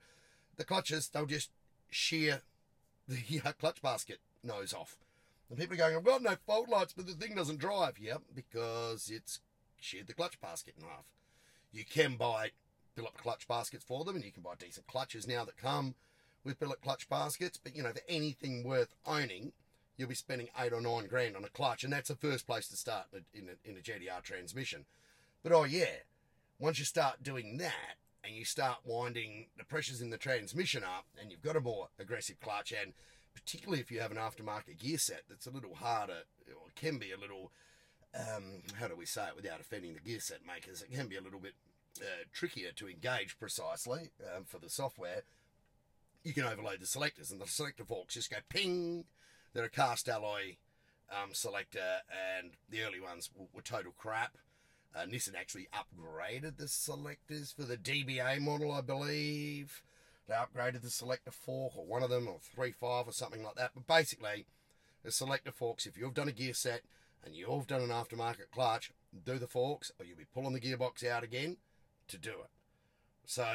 the 0.56 0.64
clutches, 0.64 1.08
they'll 1.08 1.26
just 1.26 1.50
shear 1.90 2.42
the 3.08 3.40
uh, 3.44 3.52
clutch 3.52 3.82
basket 3.82 4.18
nose 4.42 4.72
off. 4.72 4.96
And 5.48 5.58
people 5.58 5.74
are 5.74 5.78
going, 5.78 5.96
I've 5.96 6.04
got 6.04 6.22
no 6.22 6.36
fault 6.46 6.68
lights, 6.68 6.92
but 6.92 7.06
the 7.06 7.12
thing 7.12 7.34
doesn't 7.34 7.60
drive. 7.60 7.98
Yep, 7.98 8.22
because 8.34 9.10
it's 9.12 9.40
sheared 9.80 10.08
the 10.08 10.14
clutch 10.14 10.40
basket 10.40 10.74
in 10.76 10.84
half. 10.84 11.04
You 11.72 11.84
can 11.84 12.16
buy 12.16 12.50
billet 12.96 13.14
clutch 13.14 13.46
baskets 13.46 13.84
for 13.84 14.04
them, 14.04 14.16
and 14.16 14.24
you 14.24 14.32
can 14.32 14.42
buy 14.42 14.54
decent 14.58 14.86
clutches 14.86 15.28
now 15.28 15.44
that 15.44 15.56
come 15.56 15.94
with 16.46 16.58
billet 16.58 16.80
clutch 16.80 17.08
baskets. 17.08 17.58
But 17.62 17.76
you 17.76 17.82
know, 17.82 17.92
for 17.92 18.00
anything 18.08 18.64
worth 18.64 18.94
owning, 19.04 19.52
you'll 19.96 20.08
be 20.08 20.14
spending 20.14 20.48
eight 20.58 20.72
or 20.72 20.80
nine 20.80 21.06
grand 21.06 21.36
on 21.36 21.44
a 21.44 21.48
clutch, 21.48 21.84
and 21.84 21.92
that's 21.92 22.08
the 22.08 22.16
first 22.16 22.46
place 22.46 22.68
to 22.68 22.76
start 22.76 23.06
in 23.34 23.48
a, 23.48 23.68
in 23.68 23.76
a 23.76 24.20
transmission. 24.22 24.86
But 25.42 25.52
oh 25.52 25.64
yeah, 25.64 26.04
once 26.58 26.78
you 26.78 26.84
start 26.84 27.22
doing 27.22 27.58
that 27.58 27.96
and 28.24 28.34
you 28.34 28.44
start 28.44 28.78
winding 28.84 29.46
the 29.56 29.64
pressures 29.64 30.00
in 30.00 30.10
the 30.10 30.16
transmission 30.16 30.82
up 30.82 31.04
and 31.20 31.30
you've 31.30 31.42
got 31.42 31.56
a 31.56 31.60
more 31.60 31.88
aggressive 31.98 32.40
clutch 32.40 32.72
and 32.72 32.92
particularly 33.34 33.80
if 33.80 33.90
you 33.90 34.00
have 34.00 34.10
an 34.10 34.16
aftermarket 34.16 34.78
gear 34.78 34.98
set 34.98 35.22
that's 35.28 35.46
a 35.46 35.50
little 35.50 35.74
harder 35.74 36.22
or 36.48 36.68
can 36.74 36.98
be 36.98 37.12
a 37.12 37.18
little 37.18 37.52
um, 38.14 38.62
how 38.80 38.88
do 38.88 38.96
we 38.96 39.04
say 39.04 39.26
it 39.28 39.36
without 39.36 39.60
offending 39.60 39.92
the 39.92 40.00
gear 40.00 40.20
set 40.20 40.38
makers 40.46 40.82
it 40.82 40.94
can 40.94 41.06
be 41.06 41.16
a 41.16 41.20
little 41.20 41.38
bit 41.38 41.52
uh, 42.00 42.24
trickier 42.32 42.72
to 42.72 42.88
engage 42.88 43.38
precisely 43.38 44.10
um, 44.34 44.44
for 44.44 44.58
the 44.58 44.70
software 44.70 45.22
you 46.26 46.32
can 46.32 46.44
overload 46.44 46.80
the 46.80 46.86
selectors 46.86 47.30
and 47.30 47.40
the 47.40 47.46
selector 47.46 47.84
forks 47.84 48.14
just 48.14 48.30
go 48.30 48.38
ping 48.48 49.04
they're 49.52 49.64
a 49.64 49.70
cast 49.70 50.08
alloy 50.08 50.56
um, 51.10 51.30
selector 51.32 52.00
and 52.40 52.54
the 52.68 52.82
early 52.82 53.00
ones 53.00 53.30
were, 53.34 53.46
were 53.54 53.62
total 53.62 53.92
crap 53.96 54.36
uh, 54.96 55.04
Nissan 55.04 55.34
actually 55.38 55.68
upgraded 55.74 56.56
the 56.56 56.68
selectors 56.68 57.52
for 57.52 57.64
the 57.64 57.76
DBA 57.76 58.40
model, 58.40 58.72
I 58.72 58.80
believe. 58.80 59.82
They 60.26 60.34
upgraded 60.34 60.80
the 60.80 60.90
selector 60.90 61.30
fork, 61.30 61.76
or 61.76 61.84
one 61.84 62.02
of 62.02 62.08
them, 62.08 62.26
or 62.26 62.38
3.5 62.56 63.06
or 63.06 63.12
something 63.12 63.42
like 63.42 63.56
that. 63.56 63.72
But 63.74 63.86
basically, 63.86 64.46
the 65.04 65.12
selector 65.12 65.52
forks, 65.52 65.84
if 65.84 65.98
you've 65.98 66.14
done 66.14 66.28
a 66.28 66.32
gear 66.32 66.54
set 66.54 66.80
and 67.22 67.34
you've 67.34 67.66
done 67.66 67.82
an 67.82 67.90
aftermarket 67.90 68.50
clutch, 68.50 68.90
do 69.24 69.38
the 69.38 69.46
forks, 69.46 69.92
or 69.98 70.06
you'll 70.06 70.16
be 70.16 70.24
pulling 70.32 70.54
the 70.54 70.60
gearbox 70.60 71.06
out 71.06 71.22
again 71.22 71.58
to 72.08 72.16
do 72.16 72.30
it. 72.30 72.50
So 73.26 73.46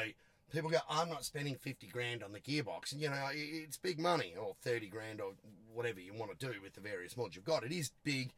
people 0.52 0.70
go, 0.70 0.78
I'm 0.90 1.10
not 1.10 1.26
spending 1.26 1.56
50 1.56 1.88
grand 1.88 2.24
on 2.24 2.32
the 2.32 2.40
gearbox. 2.40 2.92
And, 2.92 3.02
you 3.02 3.10
know, 3.10 3.30
it's 3.32 3.78
big 3.78 4.00
money, 4.00 4.34
or 4.40 4.56
30 4.62 4.88
grand, 4.88 5.22
or 5.22 5.34
whatever 5.74 6.00
you 6.00 6.14
want 6.14 6.38
to 6.38 6.46
do 6.46 6.62
with 6.62 6.74
the 6.74 6.82
various 6.82 7.16
mods 7.18 7.36
you've 7.36 7.46
got. 7.46 7.64
It 7.64 7.72
is 7.72 7.92
big 8.04 8.32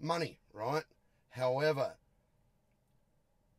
money, 0.00 0.38
right? 0.52 0.84
However, 1.30 1.94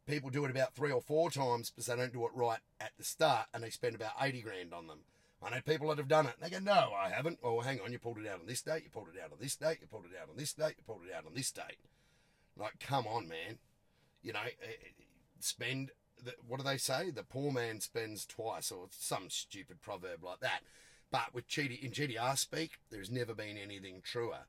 people 0.07 0.29
do 0.29 0.45
it 0.45 0.51
about 0.51 0.73
three 0.73 0.91
or 0.91 1.01
four 1.01 1.31
times 1.31 1.69
because 1.69 1.87
they 1.87 1.95
don't 1.95 2.13
do 2.13 2.25
it 2.25 2.31
right 2.33 2.59
at 2.79 2.91
the 2.97 3.03
start 3.03 3.47
and 3.53 3.63
they 3.63 3.69
spend 3.69 3.95
about 3.95 4.11
80 4.21 4.41
grand 4.41 4.73
on 4.73 4.87
them. 4.87 4.99
I 5.43 5.49
know 5.49 5.61
people 5.61 5.89
that 5.89 5.97
have 5.97 6.07
done 6.07 6.25
it. 6.25 6.35
And 6.41 6.51
they 6.51 6.55
go, 6.55 6.63
no, 6.63 6.91
I 6.97 7.09
haven't. 7.09 7.39
Oh, 7.43 7.59
hang 7.59 7.79
on, 7.81 7.91
you 7.91 7.99
pulled 7.99 8.17
it 8.17 8.27
out 8.27 8.39
on 8.39 8.47
this 8.47 8.61
date, 8.61 8.83
you 8.83 8.89
pulled 8.89 9.09
it 9.13 9.21
out 9.23 9.31
on 9.31 9.37
this 9.39 9.55
date, 9.55 9.77
you 9.81 9.87
pulled 9.87 10.05
it 10.05 10.17
out 10.19 10.29
on 10.29 10.37
this 10.37 10.53
date, 10.53 10.75
you 10.77 10.83
pulled 10.85 11.05
it 11.07 11.13
out 11.15 11.25
on 11.25 11.33
this 11.35 11.51
date. 11.51 11.77
Like, 12.57 12.79
come 12.79 13.05
on, 13.05 13.27
man. 13.27 13.59
You 14.23 14.33
know, 14.33 14.39
eh, 14.39 14.67
eh, 14.67 15.03
spend, 15.39 15.91
what 16.47 16.57
do 16.57 16.63
they 16.63 16.77
say? 16.77 17.09
The 17.09 17.23
poor 17.23 17.51
man 17.51 17.79
spends 17.79 18.25
twice, 18.25 18.71
or 18.71 18.87
some 18.91 19.29
stupid 19.29 19.81
proverb 19.81 20.23
like 20.23 20.39
that. 20.39 20.61
But 21.11 21.33
with 21.33 21.47
GD, 21.47 21.83
in 21.83 21.91
GTR 21.91 22.37
speak, 22.37 22.79
there's 22.89 23.11
never 23.11 23.33
been 23.33 23.57
anything 23.57 24.01
truer. 24.03 24.45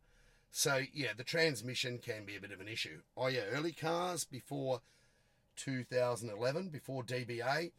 So, 0.50 0.82
yeah, 0.92 1.12
the 1.16 1.24
transmission 1.24 1.98
can 1.98 2.24
be 2.24 2.36
a 2.36 2.40
bit 2.40 2.52
of 2.52 2.60
an 2.60 2.68
issue. 2.68 3.02
Oh, 3.16 3.26
yeah, 3.26 3.42
early 3.52 3.72
cars 3.72 4.24
before 4.24 4.80
2011, 5.56 6.68
before 6.68 7.02
DBA, 7.02 7.72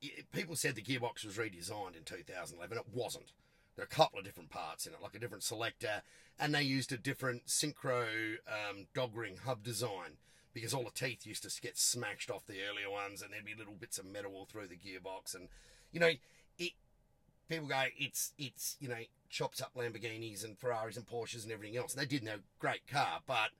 it- 0.00 0.30
people 0.32 0.56
said 0.56 0.74
the 0.74 0.82
gearbox 0.82 1.24
was 1.24 1.36
redesigned 1.36 1.96
in 1.96 2.04
2011. 2.04 2.78
It 2.78 2.88
wasn't. 2.88 3.32
There 3.76 3.82
are 3.82 3.86
a 3.86 3.88
couple 3.88 4.18
of 4.18 4.24
different 4.24 4.50
parts 4.50 4.86
in 4.86 4.94
it, 4.94 5.02
like 5.02 5.14
a 5.14 5.18
different 5.18 5.44
selector, 5.44 6.02
and 6.38 6.54
they 6.54 6.62
used 6.62 6.92
a 6.92 6.98
different 6.98 7.46
synchro 7.46 8.38
um, 8.46 8.88
dog 8.94 9.14
ring 9.16 9.36
hub 9.44 9.62
design 9.62 10.18
because 10.58 10.74
all 10.74 10.84
the 10.84 10.90
teeth 10.90 11.26
used 11.26 11.42
to 11.42 11.60
get 11.60 11.78
smashed 11.78 12.30
off 12.30 12.46
the 12.46 12.62
earlier 12.68 12.90
ones, 12.90 13.22
and 13.22 13.32
there'd 13.32 13.44
be 13.44 13.54
little 13.54 13.74
bits 13.74 13.98
of 13.98 14.06
metal 14.06 14.32
all 14.34 14.44
through 14.44 14.66
the 14.66 14.76
gearbox, 14.76 15.34
and 15.34 15.48
you 15.92 16.00
know, 16.00 16.10
it. 16.58 16.72
People 17.48 17.68
go, 17.68 17.84
it's 17.96 18.32
it's 18.36 18.76
you 18.78 18.88
know 18.88 18.98
chops 19.30 19.62
up 19.62 19.72
Lamborghinis 19.74 20.44
and 20.44 20.58
Ferraris 20.58 20.96
and 20.96 21.06
Porsches 21.06 21.44
and 21.44 21.52
everything 21.52 21.78
else. 21.78 21.94
And 21.94 22.02
they 22.02 22.06
did 22.06 22.22
no 22.22 22.36
great 22.58 22.86
car, 22.86 23.20
but 23.26 23.50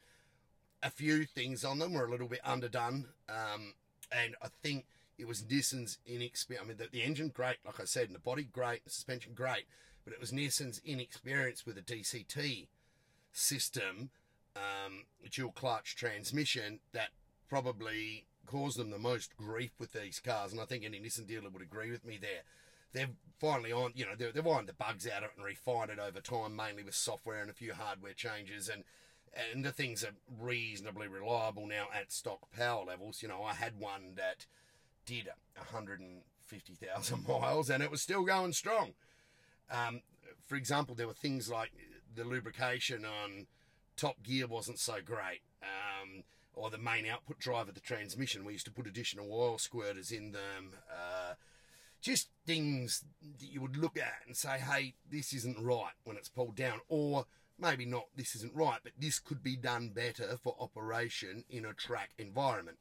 a 0.82 0.90
few 0.90 1.24
things 1.24 1.64
on 1.64 1.78
them 1.78 1.94
were 1.94 2.04
a 2.04 2.10
little 2.10 2.28
bit 2.28 2.40
underdone, 2.44 3.06
um, 3.28 3.74
and 4.12 4.34
I 4.42 4.48
think 4.62 4.84
it 5.18 5.26
was 5.26 5.42
Nissan's 5.42 5.98
inexperience. 6.06 6.64
I 6.64 6.68
mean, 6.68 6.76
the, 6.76 6.88
the 6.90 7.02
engine 7.02 7.30
great, 7.34 7.56
like 7.64 7.80
I 7.80 7.84
said, 7.84 8.06
and 8.06 8.14
the 8.14 8.20
body 8.20 8.44
great, 8.44 8.84
the 8.84 8.90
suspension 8.90 9.32
great, 9.34 9.64
but 10.04 10.12
it 10.12 10.20
was 10.20 10.32
Nissan's 10.32 10.80
inexperience 10.84 11.64
with 11.66 11.74
the 11.76 11.82
DCT 11.82 12.68
system, 13.32 14.10
um, 14.56 15.04
dual 15.30 15.52
clutch 15.52 15.96
transmission, 15.96 16.80
that 16.92 17.10
probably 17.48 18.26
caused 18.46 18.78
them 18.78 18.90
the 18.90 18.98
most 18.98 19.36
grief 19.36 19.72
with 19.78 19.92
these 19.92 20.20
cars. 20.20 20.52
And 20.52 20.60
I 20.60 20.64
think 20.64 20.84
any 20.84 20.98
Nissan 20.98 21.26
dealer 21.26 21.50
would 21.50 21.62
agree 21.62 21.90
with 21.90 22.04
me 22.04 22.18
there. 22.20 22.42
They've 22.92 23.14
finally 23.38 23.72
on, 23.72 23.92
you 23.94 24.06
know, 24.06 24.14
they've, 24.16 24.46
ironed 24.46 24.68
the 24.68 24.72
bugs 24.72 25.06
out 25.06 25.22
of 25.22 25.30
it 25.30 25.36
and 25.36 25.44
refined 25.44 25.90
it 25.90 25.98
over 25.98 26.20
time, 26.20 26.56
mainly 26.56 26.82
with 26.82 26.94
software 26.94 27.42
and 27.42 27.50
a 27.50 27.54
few 27.54 27.74
hardware 27.74 28.14
changes. 28.14 28.68
And 28.68 28.84
and 29.52 29.64
the 29.64 29.72
things 29.72 30.02
are 30.02 30.14
reasonably 30.40 31.06
reliable 31.06 31.66
now 31.66 31.86
at 31.94 32.10
stock 32.10 32.50
power 32.50 32.84
levels. 32.84 33.22
You 33.22 33.28
know, 33.28 33.42
I 33.42 33.54
had 33.54 33.78
one 33.78 34.14
that 34.16 34.46
did 35.04 35.28
150,000 35.56 37.28
miles 37.28 37.70
and 37.70 37.82
it 37.82 37.90
was 37.90 38.02
still 38.02 38.24
going 38.24 38.52
strong. 38.52 38.92
Um, 39.70 40.00
for 40.46 40.56
example, 40.56 40.94
there 40.94 41.06
were 41.06 41.12
things 41.12 41.50
like 41.50 41.72
the 42.14 42.24
lubrication 42.24 43.04
on 43.04 43.46
top 43.98 44.22
gear 44.22 44.46
wasn't 44.46 44.78
so 44.78 44.98
great, 45.04 45.42
um, 45.62 46.22
or 46.54 46.70
the 46.70 46.78
main 46.78 47.04
output 47.06 47.38
drive 47.38 47.68
of 47.68 47.74
the 47.74 47.80
transmission. 47.80 48.44
We 48.44 48.52
used 48.54 48.66
to 48.66 48.72
put 48.72 48.86
additional 48.86 49.28
oil 49.32 49.56
squirters 49.56 50.10
in 50.10 50.32
them. 50.32 50.72
Uh, 50.90 51.34
just 52.00 52.28
things 52.46 53.04
that 53.40 53.52
you 53.52 53.60
would 53.60 53.76
look 53.76 53.96
at 53.96 54.22
and 54.26 54.36
say, 54.36 54.58
hey, 54.58 54.94
this 55.10 55.32
isn't 55.32 55.58
right 55.58 55.94
when 56.04 56.16
it's 56.16 56.28
pulled 56.28 56.54
down, 56.54 56.78
or 56.88 57.26
maybe 57.58 57.84
not, 57.84 58.06
this 58.16 58.36
isn't 58.36 58.54
right, 58.54 58.78
but 58.82 58.92
this 58.98 59.18
could 59.18 59.42
be 59.42 59.56
done 59.56 59.88
better 59.88 60.38
for 60.42 60.54
operation 60.60 61.44
in 61.50 61.64
a 61.64 61.72
track 61.72 62.10
environment. 62.16 62.78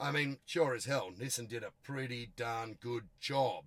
I 0.00 0.12
mean, 0.12 0.38
sure 0.46 0.74
as 0.74 0.84
hell, 0.84 1.10
Nissan 1.10 1.48
did 1.48 1.64
a 1.64 1.72
pretty 1.82 2.30
darn 2.36 2.78
good 2.80 3.08
job 3.20 3.64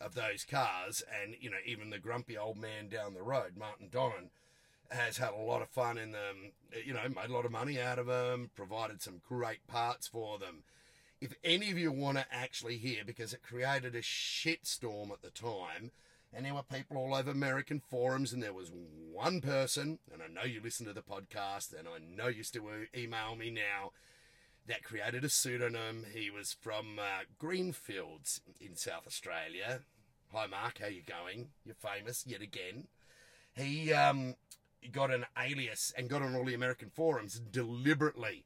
of 0.00 0.14
those 0.14 0.44
cars, 0.44 1.02
and 1.22 1.36
you 1.40 1.48
know, 1.50 1.58
even 1.64 1.90
the 1.90 1.98
grumpy 1.98 2.36
old 2.36 2.58
man 2.58 2.88
down 2.88 3.14
the 3.14 3.22
road, 3.22 3.52
Martin 3.56 3.88
Donnan, 3.88 4.30
has 4.92 5.16
had 5.18 5.32
a 5.32 5.36
lot 5.36 5.62
of 5.62 5.68
fun 5.68 5.98
in 5.98 6.12
them. 6.12 6.52
You 6.84 6.94
know, 6.94 7.00
made 7.08 7.30
a 7.30 7.32
lot 7.32 7.44
of 7.44 7.52
money 7.52 7.80
out 7.80 7.98
of 7.98 8.06
them, 8.06 8.50
provided 8.54 9.02
some 9.02 9.20
great 9.26 9.66
parts 9.66 10.06
for 10.06 10.38
them. 10.38 10.64
If 11.20 11.34
any 11.44 11.70
of 11.70 11.78
you 11.78 11.92
want 11.92 12.18
to 12.18 12.26
actually 12.32 12.78
hear, 12.78 13.02
because 13.06 13.32
it 13.32 13.42
created 13.42 13.94
a 13.94 14.02
shitstorm 14.02 15.12
at 15.12 15.22
the 15.22 15.30
time, 15.30 15.92
and 16.34 16.44
there 16.44 16.54
were 16.54 16.62
people 16.62 16.96
all 16.96 17.14
over 17.14 17.30
American 17.30 17.80
forums, 17.80 18.32
and 18.32 18.42
there 18.42 18.52
was 18.52 18.72
one 19.12 19.40
person, 19.40 19.98
and 20.12 20.22
I 20.22 20.26
know 20.28 20.44
you 20.46 20.60
listen 20.60 20.86
to 20.86 20.92
the 20.92 21.02
podcast, 21.02 21.78
and 21.78 21.86
I 21.86 21.98
know 22.00 22.28
you 22.28 22.42
still 22.42 22.64
email 22.96 23.36
me 23.36 23.50
now, 23.50 23.92
that 24.66 24.82
created 24.82 25.24
a 25.24 25.28
pseudonym. 25.28 26.06
He 26.12 26.30
was 26.30 26.56
from 26.60 26.98
uh, 26.98 27.24
Greenfields 27.38 28.40
in 28.60 28.76
South 28.76 29.06
Australia. 29.06 29.80
Hi, 30.32 30.46
Mark, 30.46 30.78
how 30.80 30.86
you 30.86 31.02
going? 31.02 31.48
You're 31.64 31.74
famous 31.74 32.24
yet 32.26 32.40
again. 32.40 32.86
He 33.54 33.92
um, 33.92 34.36
got 34.90 35.12
an 35.12 35.26
alias 35.38 35.92
and 35.96 36.08
got 36.08 36.22
on 36.22 36.34
all 36.34 36.44
the 36.44 36.54
American 36.54 36.90
forums 36.90 37.36
and 37.36 37.52
deliberately 37.52 38.44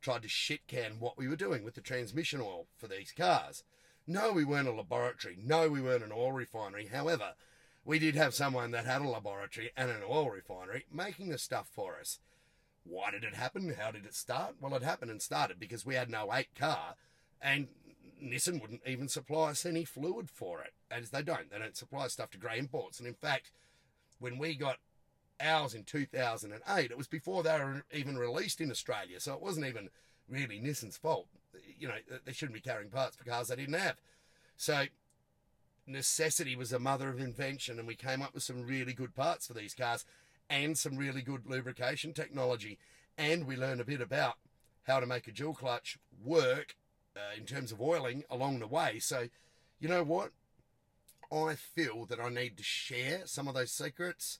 tried 0.00 0.22
to 0.22 0.28
shit 0.28 0.66
can 0.66 1.00
what 1.00 1.16
we 1.16 1.28
were 1.28 1.36
doing 1.36 1.64
with 1.64 1.74
the 1.74 1.80
transmission 1.80 2.40
oil 2.40 2.66
for 2.76 2.86
these 2.86 3.12
cars. 3.12 3.64
No, 4.06 4.32
we 4.32 4.44
weren't 4.44 4.68
a 4.68 4.72
laboratory. 4.72 5.36
No, 5.42 5.68
we 5.68 5.82
weren't 5.82 6.04
an 6.04 6.12
oil 6.12 6.32
refinery. 6.32 6.86
However, 6.86 7.34
we 7.84 7.98
did 7.98 8.14
have 8.14 8.34
someone 8.34 8.70
that 8.70 8.86
had 8.86 9.02
a 9.02 9.08
laboratory 9.08 9.70
and 9.76 9.90
an 9.90 10.02
oil 10.08 10.30
refinery 10.30 10.84
making 10.92 11.28
the 11.28 11.38
stuff 11.38 11.68
for 11.70 11.98
us. 12.00 12.18
Why 12.84 13.10
did 13.10 13.24
it 13.24 13.34
happen? 13.34 13.74
How 13.78 13.90
did 13.90 14.06
it 14.06 14.14
start? 14.14 14.56
Well, 14.60 14.74
it 14.74 14.82
happened 14.82 15.10
and 15.10 15.20
started 15.20 15.60
because 15.60 15.84
we 15.84 15.94
had 15.94 16.10
no 16.10 16.32
8 16.32 16.48
car 16.54 16.94
and 17.40 17.68
Nissan 18.22 18.60
wouldn't 18.60 18.82
even 18.86 19.08
supply 19.08 19.50
us 19.50 19.66
any 19.66 19.84
fluid 19.84 20.30
for 20.30 20.62
it. 20.62 20.72
As 20.90 21.10
they 21.10 21.22
don't. 21.22 21.50
They 21.50 21.58
don't 21.58 21.76
supply 21.76 22.08
stuff 22.08 22.30
to 22.30 22.38
grey 22.38 22.58
imports. 22.58 22.98
And 22.98 23.06
in 23.06 23.14
fact, 23.14 23.50
when 24.18 24.38
we 24.38 24.54
got 24.54 24.78
ours 25.40 25.74
in 25.74 25.84
2008, 25.84 26.90
it 26.90 26.98
was 26.98 27.06
before 27.06 27.42
they 27.42 27.58
were 27.58 27.84
even 27.92 28.16
released 28.18 28.60
in 28.60 28.70
Australia. 28.70 29.20
So 29.20 29.34
it 29.34 29.42
wasn't 29.42 29.66
even 29.66 29.90
really 30.28 30.60
Nissan's 30.60 30.96
fault. 30.96 31.26
You 31.78 31.88
know, 31.88 31.94
they 32.24 32.32
shouldn't 32.32 32.54
be 32.54 32.60
carrying 32.60 32.90
parts 32.90 33.16
for 33.16 33.24
cars 33.24 33.48
they 33.48 33.56
didn't 33.56 33.74
have. 33.74 33.96
So 34.56 34.84
necessity 35.86 36.56
was 36.56 36.70
the 36.70 36.78
mother 36.78 37.08
of 37.08 37.20
invention, 37.20 37.78
and 37.78 37.88
we 37.88 37.94
came 37.94 38.22
up 38.22 38.34
with 38.34 38.42
some 38.42 38.66
really 38.66 38.92
good 38.92 39.14
parts 39.14 39.46
for 39.46 39.54
these 39.54 39.74
cars 39.74 40.04
and 40.50 40.76
some 40.76 40.96
really 40.96 41.22
good 41.22 41.46
lubrication 41.46 42.12
technology. 42.12 42.78
And 43.16 43.46
we 43.46 43.56
learned 43.56 43.80
a 43.80 43.84
bit 43.84 44.00
about 44.00 44.34
how 44.86 45.00
to 45.00 45.06
make 45.06 45.26
a 45.26 45.32
dual 45.32 45.54
clutch 45.54 45.98
work 46.24 46.76
uh, 47.16 47.36
in 47.36 47.44
terms 47.44 47.72
of 47.72 47.80
oiling 47.80 48.24
along 48.30 48.60
the 48.60 48.66
way. 48.66 48.98
So, 48.98 49.28
you 49.80 49.88
know 49.88 50.02
what? 50.02 50.30
I 51.30 51.54
feel 51.56 52.06
that 52.06 52.20
I 52.20 52.30
need 52.30 52.56
to 52.56 52.62
share 52.62 53.22
some 53.26 53.48
of 53.48 53.54
those 53.54 53.70
secrets. 53.70 54.38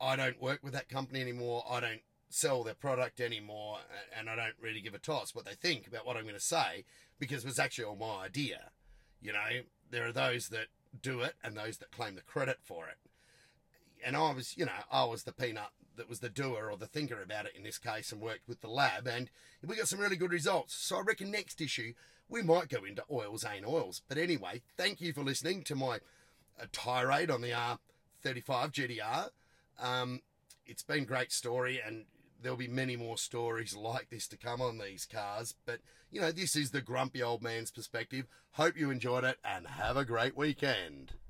I 0.00 0.16
don't 0.16 0.40
work 0.40 0.60
with 0.62 0.72
that 0.74 0.88
company 0.88 1.20
anymore. 1.20 1.64
I 1.68 1.80
don't 1.80 2.00
sell 2.28 2.62
their 2.62 2.74
product 2.74 3.20
anymore, 3.20 3.78
and 4.16 4.28
I 4.28 4.36
don't 4.36 4.54
really 4.60 4.80
give 4.80 4.94
a 4.94 4.98
toss 4.98 5.34
what 5.34 5.44
they 5.44 5.54
think 5.54 5.86
about 5.86 6.06
what 6.06 6.16
I'm 6.16 6.24
going 6.24 6.34
to 6.34 6.40
say 6.40 6.84
because 7.18 7.44
it 7.44 7.48
was 7.48 7.58
actually 7.58 7.84
all 7.84 7.96
my 7.96 8.24
idea. 8.24 8.70
You 9.22 9.32
know, 9.32 9.62
there 9.90 10.06
are 10.06 10.12
those 10.12 10.48
that 10.48 10.66
do 11.00 11.20
it 11.20 11.34
and 11.42 11.56
those 11.56 11.78
that 11.78 11.90
claim 11.90 12.14
the 12.14 12.22
credit 12.22 12.58
for 12.62 12.88
it. 12.88 12.96
And 14.04 14.16
I 14.16 14.32
was, 14.32 14.56
you 14.56 14.66
know, 14.66 14.72
I 14.90 15.04
was 15.04 15.22
the 15.22 15.32
peanut 15.32 15.70
that 15.96 16.08
was 16.08 16.20
the 16.20 16.28
doer 16.28 16.68
or 16.70 16.76
the 16.76 16.86
thinker 16.86 17.22
about 17.22 17.46
it 17.46 17.54
in 17.56 17.62
this 17.62 17.78
case 17.78 18.12
and 18.12 18.20
worked 18.20 18.46
with 18.46 18.60
the 18.60 18.68
lab, 18.68 19.06
and 19.06 19.30
we 19.64 19.76
got 19.76 19.88
some 19.88 19.98
really 19.98 20.16
good 20.16 20.30
results. 20.30 20.74
So 20.74 20.98
I 20.98 21.00
reckon 21.00 21.30
next 21.30 21.60
issue 21.60 21.94
we 22.28 22.42
might 22.42 22.68
go 22.68 22.84
into 22.84 23.04
oils 23.10 23.44
ain't 23.44 23.66
oils. 23.66 24.02
But 24.08 24.18
anyway, 24.18 24.62
thank 24.76 25.00
you 25.00 25.12
for 25.12 25.22
listening 25.22 25.62
to 25.64 25.74
my 25.74 26.00
uh, 26.60 26.66
tirade 26.72 27.30
on 27.30 27.40
the 27.40 27.50
R35 27.50 28.72
GTR. 28.72 29.28
Um, 29.78 30.20
it's 30.66 30.82
been 30.82 31.04
great 31.04 31.32
story, 31.32 31.80
and 31.84 32.06
there'll 32.42 32.56
be 32.56 32.68
many 32.68 32.96
more 32.96 33.18
stories 33.18 33.74
like 33.74 34.10
this 34.10 34.28
to 34.28 34.36
come 34.36 34.60
on 34.60 34.78
these 34.78 35.06
cars. 35.06 35.54
But, 35.64 35.80
you 36.10 36.20
know, 36.20 36.32
this 36.32 36.56
is 36.56 36.70
the 36.70 36.80
grumpy 36.80 37.22
old 37.22 37.42
man's 37.42 37.70
perspective. 37.70 38.26
Hope 38.52 38.76
you 38.76 38.90
enjoyed 38.90 39.24
it 39.24 39.38
and 39.44 39.66
have 39.66 39.96
a 39.96 40.04
great 40.04 40.36
weekend. 40.36 41.12